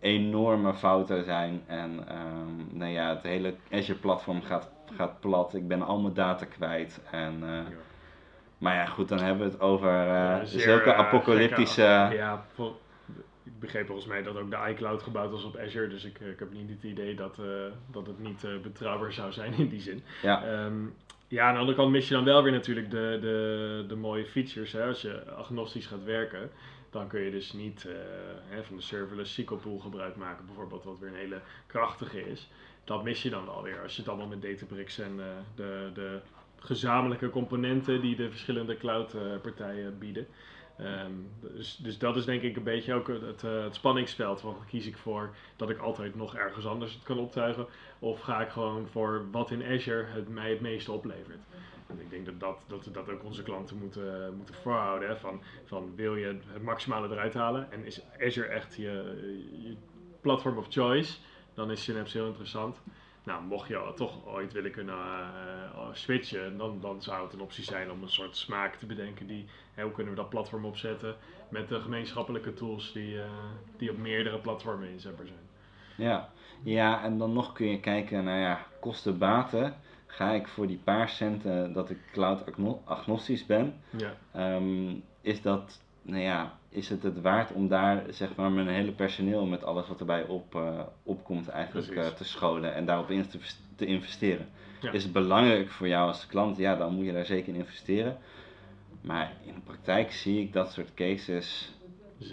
enorme 0.00 0.74
fouten 0.74 1.24
zijn. 1.24 1.62
En 1.66 2.08
ehm, 2.08 2.78
nou 2.78 2.92
ja, 2.92 3.08
het 3.08 3.22
hele 3.22 3.54
Azure-platform 3.70 4.42
gaat, 4.42 4.70
gaat 4.96 5.20
plat. 5.20 5.54
Ik 5.54 5.68
ben 5.68 5.82
al 5.82 6.00
mijn 6.00 6.14
data 6.14 6.44
kwijt. 6.44 7.00
En, 7.10 7.42
Maar 8.58 8.74
ja, 8.74 8.86
goed, 8.86 9.08
dan 9.08 9.18
hebben 9.18 9.46
we 9.46 9.52
het 9.52 9.60
over 9.60 9.90
zeer, 10.46 10.60
zulke 10.60 10.90
eh, 10.90 10.98
apocalyptische... 10.98 12.08
ja, 12.12 12.44
ik 13.44 13.60
begreep 13.60 13.86
volgens 13.86 14.06
mij 14.06 14.22
dat 14.22 14.36
ook 14.36 14.50
de 14.50 14.70
iCloud 14.70 15.02
gebouwd 15.02 15.30
was 15.30 15.44
op 15.44 15.56
Azure, 15.56 15.88
dus 15.88 16.04
ik, 16.04 16.18
ik 16.18 16.38
heb 16.38 16.52
niet 16.52 16.68
het 16.68 16.82
idee 16.82 17.14
dat, 17.14 17.36
dat 17.90 18.06
het 18.06 18.18
niet 18.18 18.46
betrouwbaar 18.62 19.12
zou 19.12 19.32
zijn 19.32 19.52
in 19.54 19.68
die 19.68 19.80
zin. 19.80 20.02
Ja. 20.22 20.44
Ehm, 20.44 20.86
ja, 21.28 21.46
aan 21.46 21.52
de 21.54 21.60
andere 21.60 21.76
kant 21.76 21.90
mis 21.90 22.08
je 22.08 22.14
dan 22.14 22.24
wel 22.24 22.42
weer 22.42 22.52
natuurlijk 22.52 22.90
de, 22.90 23.18
de, 23.20 23.84
de 23.88 23.96
mooie 23.96 24.26
features. 24.26 24.72
Hè? 24.72 24.86
Als 24.86 25.02
je 25.02 25.30
agnostisch 25.30 25.86
gaat 25.86 26.04
werken, 26.04 26.50
dan 26.90 27.08
kun 27.08 27.20
je 27.20 27.30
dus 27.30 27.52
niet 27.52 27.86
eh, 27.86 27.94
hè, 28.44 28.64
van 28.64 28.76
de 28.76 28.82
serverless 28.82 29.32
SQL 29.32 29.54
pool 29.54 29.78
gebruik 29.78 30.16
maken, 30.16 30.46
bijvoorbeeld, 30.46 30.84
wat 30.84 30.98
weer 30.98 31.08
een 31.08 31.14
hele 31.14 31.40
krachtige 31.66 32.30
is. 32.30 32.48
Dat 32.84 33.04
mis 33.04 33.22
je 33.22 33.30
dan 33.30 33.44
wel 33.44 33.62
weer 33.62 33.82
als 33.82 33.94
je 33.94 34.00
het 34.00 34.10
allemaal 34.10 34.26
met 34.26 34.42
Databricks 34.42 34.98
en 34.98 35.20
eh, 35.20 35.26
de, 35.54 35.90
de 35.94 36.20
gezamenlijke 36.58 37.30
componenten 37.30 38.00
die 38.00 38.16
de 38.16 38.30
verschillende 38.30 38.76
cloud-partijen 38.76 39.98
bieden. 39.98 40.26
Ehm, 40.78 41.12
dus, 41.40 41.76
dus 41.76 41.98
dat 41.98 42.16
is 42.16 42.24
denk 42.24 42.42
ik 42.42 42.56
een 42.56 42.62
beetje 42.62 42.94
ook 42.94 43.08
het, 43.08 43.44
eh, 43.44 43.62
het 43.62 43.74
spanningsveld. 43.74 44.44
Kies 44.68 44.86
ik 44.86 44.96
voor 44.96 45.34
dat 45.56 45.70
ik 45.70 45.78
altijd 45.78 46.14
nog 46.14 46.36
ergens 46.36 46.66
anders 46.66 46.94
het 46.94 47.02
kan 47.02 47.18
optuigen? 47.18 47.66
Of 47.98 48.20
ga 48.20 48.40
ik 48.40 48.48
gewoon 48.48 48.88
voor 48.88 49.30
wat 49.30 49.50
in 49.50 49.62
Azure 49.62 50.04
het 50.04 50.28
mij 50.28 50.50
het 50.50 50.60
meeste 50.60 50.92
oplevert? 50.92 51.40
En 51.86 52.00
ik 52.00 52.10
denk 52.10 52.26
dat, 52.26 52.40
dat, 52.40 52.58
dat, 52.66 52.84
we 52.84 52.90
dat 52.90 53.10
ook 53.10 53.24
onze 53.24 53.42
klanten 53.42 53.78
moeten, 53.78 54.34
moeten 54.36 54.54
voorhouden. 54.54 55.18
Van, 55.18 55.42
van 55.64 55.92
wil 55.94 56.16
je 56.16 56.26
het 56.26 56.62
maximale 56.62 57.08
eruit 57.08 57.34
halen? 57.34 57.72
En 57.72 57.84
is 57.84 58.02
Azure 58.20 58.46
echt 58.46 58.74
je, 58.74 58.92
je 59.62 59.76
platform 60.20 60.58
of 60.58 60.66
choice? 60.68 61.18
Dan 61.54 61.70
is 61.70 61.82
Synapse 61.82 62.18
heel 62.18 62.26
interessant. 62.26 62.80
Nou, 63.28 63.42
mocht 63.42 63.68
je 63.68 63.92
toch 63.94 64.26
ooit 64.26 64.52
willen 64.52 64.70
kunnen 64.70 64.94
eh, 64.94 65.88
switchen, 65.92 66.56
dan, 66.56 66.80
dan 66.80 67.02
zou 67.02 67.24
het 67.24 67.32
een 67.32 67.40
optie 67.40 67.64
zijn 67.64 67.90
om 67.90 68.02
een 68.02 68.08
soort 68.08 68.36
smaak 68.36 68.74
te 68.74 68.86
bedenken 68.86 69.26
die, 69.26 69.46
hè, 69.74 69.82
hoe 69.82 69.92
kunnen 69.92 70.14
we 70.14 70.20
dat 70.20 70.28
platform 70.28 70.64
opzetten 70.64 71.16
met 71.48 71.68
de 71.68 71.80
gemeenschappelijke 71.80 72.54
tools 72.54 72.92
die, 72.92 73.20
eh, 73.20 73.30
die 73.76 73.90
op 73.90 73.98
meerdere 73.98 74.38
platformen 74.38 74.88
inzetbaar 74.88 75.26
zijn. 75.26 75.38
Ja. 75.94 76.30
ja, 76.62 77.02
en 77.02 77.18
dan 77.18 77.32
nog 77.32 77.52
kun 77.52 77.66
je 77.66 77.80
kijken 77.80 78.24
naar 78.24 78.40
ja, 78.40 78.66
kosten-baten. 78.80 79.76
Ga 80.06 80.30
ik 80.30 80.48
voor 80.48 80.66
die 80.66 80.80
paar 80.84 81.08
centen 81.08 81.72
dat 81.72 81.90
ik 81.90 81.98
cloud 82.12 82.46
agno- 82.46 82.82
agnostisch 82.84 83.46
ben, 83.46 83.80
Ja, 83.90 84.16
ehm, 84.32 84.94
is, 85.20 85.42
dat, 85.42 85.82
nou 86.08 86.22
ja, 86.22 86.58
is 86.68 86.88
het 86.88 87.02
het 87.02 87.20
waard 87.20 87.52
om 87.52 87.68
daar 87.68 88.04
zeg 88.10 88.34
maar, 88.34 88.50
mijn 88.50 88.68
hele 88.68 88.92
personeel 88.92 89.46
met 89.46 89.64
alles 89.64 89.88
wat 89.88 90.00
erbij 90.00 90.24
op, 90.24 90.54
eh, 90.54 90.80
opkomt 91.02 91.48
eigenlijk 91.48 91.96
eh, 91.96 92.06
te 92.06 92.24
scholen 92.24 92.74
en 92.74 92.86
daarop 92.86 93.10
in 93.10 93.28
te, 93.28 93.38
te 93.76 93.86
investeren? 93.86 94.48
Ja. 94.80 94.92
Is 94.92 95.02
het 95.02 95.12
belangrijk 95.12 95.70
voor 95.70 95.88
jou 95.88 96.08
als 96.08 96.26
klant? 96.26 96.56
Ja, 96.56 96.76
dan 96.76 96.94
moet 96.94 97.04
je 97.04 97.12
daar 97.12 97.26
zeker 97.26 97.48
in 97.48 97.58
investeren. 97.58 98.18
Maar 99.00 99.32
in 99.44 99.54
de 99.54 99.60
praktijk 99.60 100.12
zie 100.12 100.40
ik 100.40 100.52
dat 100.52 100.72
soort 100.72 100.94
cases 100.94 101.74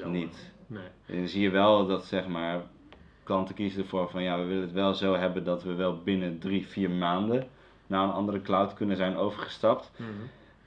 niet. 0.03 0.53
Nee. 0.67 0.87
En 1.05 1.15
dan 1.15 1.27
zie 1.27 1.41
je 1.41 1.49
wel 1.49 1.87
dat 1.87 2.05
zeg 2.05 2.27
maar 2.27 2.61
klanten 3.23 3.55
kiezen 3.55 3.81
ervoor 3.81 4.09
van 4.09 4.23
ja, 4.23 4.39
we 4.39 4.45
willen 4.45 4.61
het 4.61 4.71
wel 4.71 4.93
zo 4.93 5.15
hebben 5.15 5.43
dat 5.43 5.63
we 5.63 5.73
wel 5.73 6.03
binnen 6.03 6.39
drie, 6.39 6.67
vier 6.67 6.89
maanden 6.89 7.47
naar 7.87 8.03
een 8.03 8.11
andere 8.11 8.41
cloud 8.41 8.73
kunnen 8.73 8.97
zijn 8.97 9.17
overgestapt. 9.17 9.91
Mhm. 9.97 10.09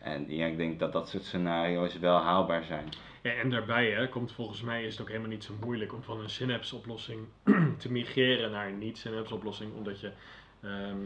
En 0.01 0.25
ja, 0.29 0.47
ik 0.47 0.57
denk 0.57 0.79
dat 0.79 0.93
dat 0.93 1.09
soort 1.09 1.25
scenario's 1.25 1.99
wel 1.99 2.19
haalbaar 2.19 2.65
zijn. 2.65 2.89
Ja, 3.23 3.31
en 3.33 3.51
daarbij 3.51 3.91
hè, 3.91 4.09
komt 4.09 4.33
volgens 4.33 4.63
mij 4.63 4.85
is 4.85 4.93
het 4.93 5.01
ook 5.01 5.09
helemaal 5.09 5.29
niet 5.29 5.45
zo 5.45 5.55
moeilijk 5.65 5.93
om 5.93 6.03
van 6.03 6.21
een 6.21 6.31
Synapse 6.31 6.77
oplossing 6.77 7.27
te 7.79 7.93
migreren 7.93 8.51
naar 8.51 8.67
een 8.69 8.79
niet-Synapse 8.79 9.35
oplossing. 9.35 9.75
Omdat 9.75 10.01
je 10.01 10.11
ehm, 10.63 10.97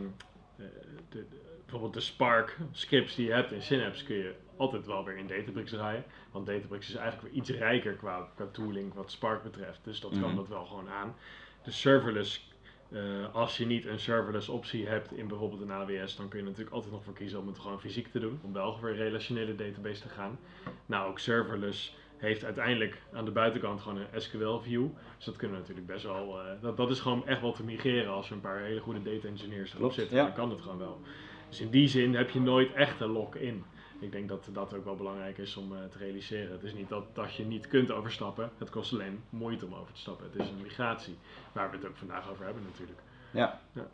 de, 0.57 0.69
de, 1.09 1.27
bijvoorbeeld 1.61 1.95
de 1.95 2.01
Spark 2.01 2.57
scripts 2.73 3.15
die 3.15 3.27
je 3.27 3.33
hebt 3.33 3.53
in 3.53 3.63
Synapse 3.63 4.05
kun 4.05 4.17
je 4.17 4.35
altijd 4.57 4.87
wel 4.87 5.05
weer 5.05 5.17
in 5.17 5.27
Databricks 5.27 5.71
draaien. 5.71 6.05
Want 6.31 6.47
Databricks 6.47 6.89
is 6.89 6.95
eigenlijk 6.95 7.29
weer 7.29 7.43
iets 7.43 7.51
rijker 7.51 7.93
qua, 7.93 8.29
qua 8.35 8.47
tooling 8.53 8.95
wat 8.95 9.11
Spark 9.11 9.43
betreft. 9.43 9.81
Dus 9.85 10.01
dat 10.01 10.11
kan 10.11 10.21
Mhm. 10.29 10.37
dat 10.37 10.49
wel 10.49 10.65
gewoon 10.65 10.89
aan. 10.89 11.15
De 11.63 11.71
serverless, 11.71 12.52
eh, 12.93 13.35
als 13.35 13.57
je 13.57 13.67
niet 13.67 13.87
een 13.87 13.99
serverless 13.99 14.49
optie 14.49 14.87
hebt 14.87 15.13
in 15.13 15.29
bijvoorbeeld 15.29 15.61
een 15.61 15.73
AWS, 15.73 16.17
dan 16.17 16.29
kun 16.29 16.39
je 16.39 16.45
natuurlijk 16.45 16.75
altijd 16.75 16.93
nog 16.93 17.05
voor 17.05 17.13
kiezen 17.15 17.41
om 17.41 17.47
het 17.47 17.59
gewoon 17.59 17.81
fysiek 17.81 18.09
te 18.09 18.19
doen. 18.19 18.41
Om 18.43 18.53
wel 18.53 18.77
voor 18.79 18.89
een 18.89 18.95
relationele 18.97 19.55
database 19.55 20.03
te 20.03 20.09
gaan. 20.09 20.39
Nou, 20.87 21.09
ook 21.11 21.19
serverless 21.19 21.97
heeft 22.17 22.45
uiteindelijk 22.45 23.03
aan 23.13 23.25
de 23.25 23.31
buitenkant 23.31 23.81
gewoon 23.81 23.99
een 24.13 24.21
SQL 24.21 24.57
view. 24.59 24.87
Dus 25.17 25.25
dat 25.25 25.37
kunnen 25.37 25.57
we 25.57 25.61
natuurlijk 25.63 25.93
best 25.93 26.05
wel. 26.05 26.41
eh, 26.41 26.47
dat, 26.61 26.77
dat 26.77 26.91
is 26.91 27.01
gewoon 27.01 27.27
echt 27.27 27.41
wel 27.41 27.53
te 27.53 27.65
migreren 27.65 28.13
als 28.13 28.27
er 28.29 28.33
een 28.35 28.41
paar 28.41 28.61
hele 28.61 28.81
goede 28.81 29.03
data 29.03 29.29
engineers 29.29 29.69
erop 29.69 29.81
Klopt, 29.81 29.95
zitten. 29.95 30.17
ja. 30.17 30.23
Dan 30.25 30.35
kan 30.35 30.51
het 30.51 30.61
gewoon 30.61 30.79
wel. 30.79 31.01
Dus 31.49 31.61
in 31.61 31.71
die 31.71 31.89
zin 31.89 32.15
heb 32.15 32.31
je 32.31 32.41
nooit 32.41 32.73
echt 32.73 33.01
een 33.01 33.11
lock-in. 33.11 33.65
Ik 34.03 34.12
denk 34.12 34.29
dat 34.29 34.49
dat 34.53 34.75
ook 34.75 34.85
wel 34.85 34.97
belangrijk 34.97 35.38
is 35.38 35.57
om 35.57 35.73
eh, 35.73 35.79
te 35.91 35.99
realiseren. 35.99 36.53
Het 36.53 36.62
is 36.62 36.75
niet 36.75 36.88
dat, 36.88 37.05
dat 37.15 37.35
je 37.35 37.45
niet 37.45 37.67
kunt 37.67 37.91
overstappen. 37.91 38.51
Het 38.59 38.71
kost 38.71 38.93
alleen 38.93 39.23
moeite 39.31 39.67
om 39.67 39.75
over 39.75 39.93
te 39.93 40.01
stappen. 40.01 40.27
Het 40.33 40.41
is 40.43 40.49
een 40.49 40.62
migratie. 40.62 41.17
Waar 41.53 41.71
we 41.71 41.77
het 41.77 41.87
ook 41.87 41.97
vandaag 41.97 42.31
over 42.31 42.45
hebben 42.45 42.62
natuurlijk. 42.62 42.99
Ja, 43.31 43.61
Ja, 43.73 43.87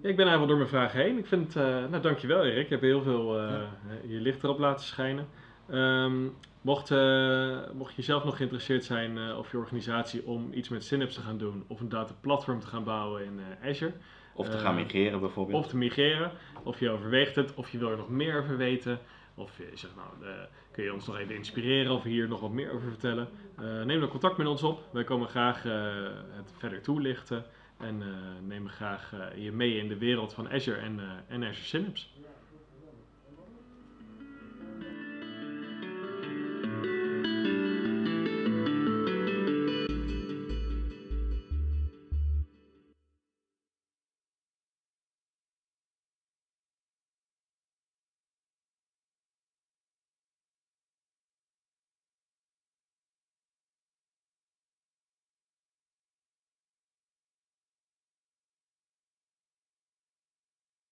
ik 0.00 0.16
ben 0.16 0.26
eigenlijk 0.26 0.38
wel 0.38 0.46
door 0.46 0.56
mijn 0.56 0.68
vragen 0.68 1.00
heen. 1.00 1.18
Ik 1.18 1.26
vind, 1.26 1.56
eh 1.56 1.62
nou 1.64 2.00
dankjewel 2.00 2.44
Erik. 2.44 2.64
Je 2.64 2.74
hebt 2.74 2.82
heel 2.82 3.02
veel 3.02 3.38
eh, 3.38 3.62
je 4.06 4.20
licht 4.20 4.42
erop 4.42 4.58
laten 4.58 4.84
schijnen. 4.84 5.26
Ehm, 5.68 6.26
mocht, 6.64 6.90
eh, 6.90 7.70
mocht 7.72 7.94
je 7.94 8.02
zelf 8.02 8.24
nog 8.24 8.36
geïnteresseerd 8.36 8.84
zijn 8.84 9.18
eh, 9.18 9.38
of 9.38 9.50
je 9.50 9.58
organisatie 9.58 10.26
om 10.26 10.52
iets 10.52 10.68
met 10.68 10.84
Synapse 10.84 11.20
te 11.20 11.26
gaan 11.26 11.38
doen 11.38 11.64
of 11.66 11.80
een 11.80 11.88
dataplatform 11.88 12.60
te 12.60 12.66
gaan 12.66 12.84
bouwen 12.84 13.24
in 13.24 13.40
eh, 13.60 13.68
Azure 13.68 13.92
of 14.34 14.48
te 14.48 14.58
gaan 14.58 14.74
migreren 14.74 15.20
bijvoorbeeld. 15.20 15.64
of 15.64 15.70
te 15.70 15.76
migreren, 15.76 16.32
of 16.62 16.80
je 16.80 16.90
overweegt 16.90 17.36
het, 17.36 17.54
of 17.54 17.70
je 17.70 17.78
wil 17.78 17.90
er 17.90 17.96
nog 17.96 18.08
meer 18.08 18.38
over 18.38 18.56
weten, 18.56 18.98
of 19.34 19.58
je 19.58 19.70
zegt 19.74 19.94
nou, 19.96 20.34
kun 20.70 20.84
je 20.84 20.92
ons 20.92 21.06
nog 21.06 21.18
even 21.18 21.34
inspireren 21.34 21.92
of 21.92 22.02
hier 22.02 22.28
nog 22.28 22.40
wat 22.40 22.50
meer 22.50 22.72
over 22.72 22.88
vertellen, 22.88 23.28
neem 23.84 24.00
dan 24.00 24.08
contact 24.08 24.36
met 24.36 24.46
ons 24.46 24.62
op. 24.62 24.82
Wij 24.92 25.04
komen 25.04 25.28
graag 25.28 25.62
het 25.62 26.52
verder 26.58 26.80
toelichten 26.80 27.44
en 27.78 28.02
nemen 28.46 28.70
graag 28.70 29.12
je 29.36 29.52
mee 29.52 29.78
in 29.78 29.88
de 29.88 29.98
wereld 29.98 30.34
van 30.34 30.50
Azure 30.50 30.78
en, 30.78 31.00
en 31.28 31.44
Azure 31.44 31.66
Synapse. 31.66 32.06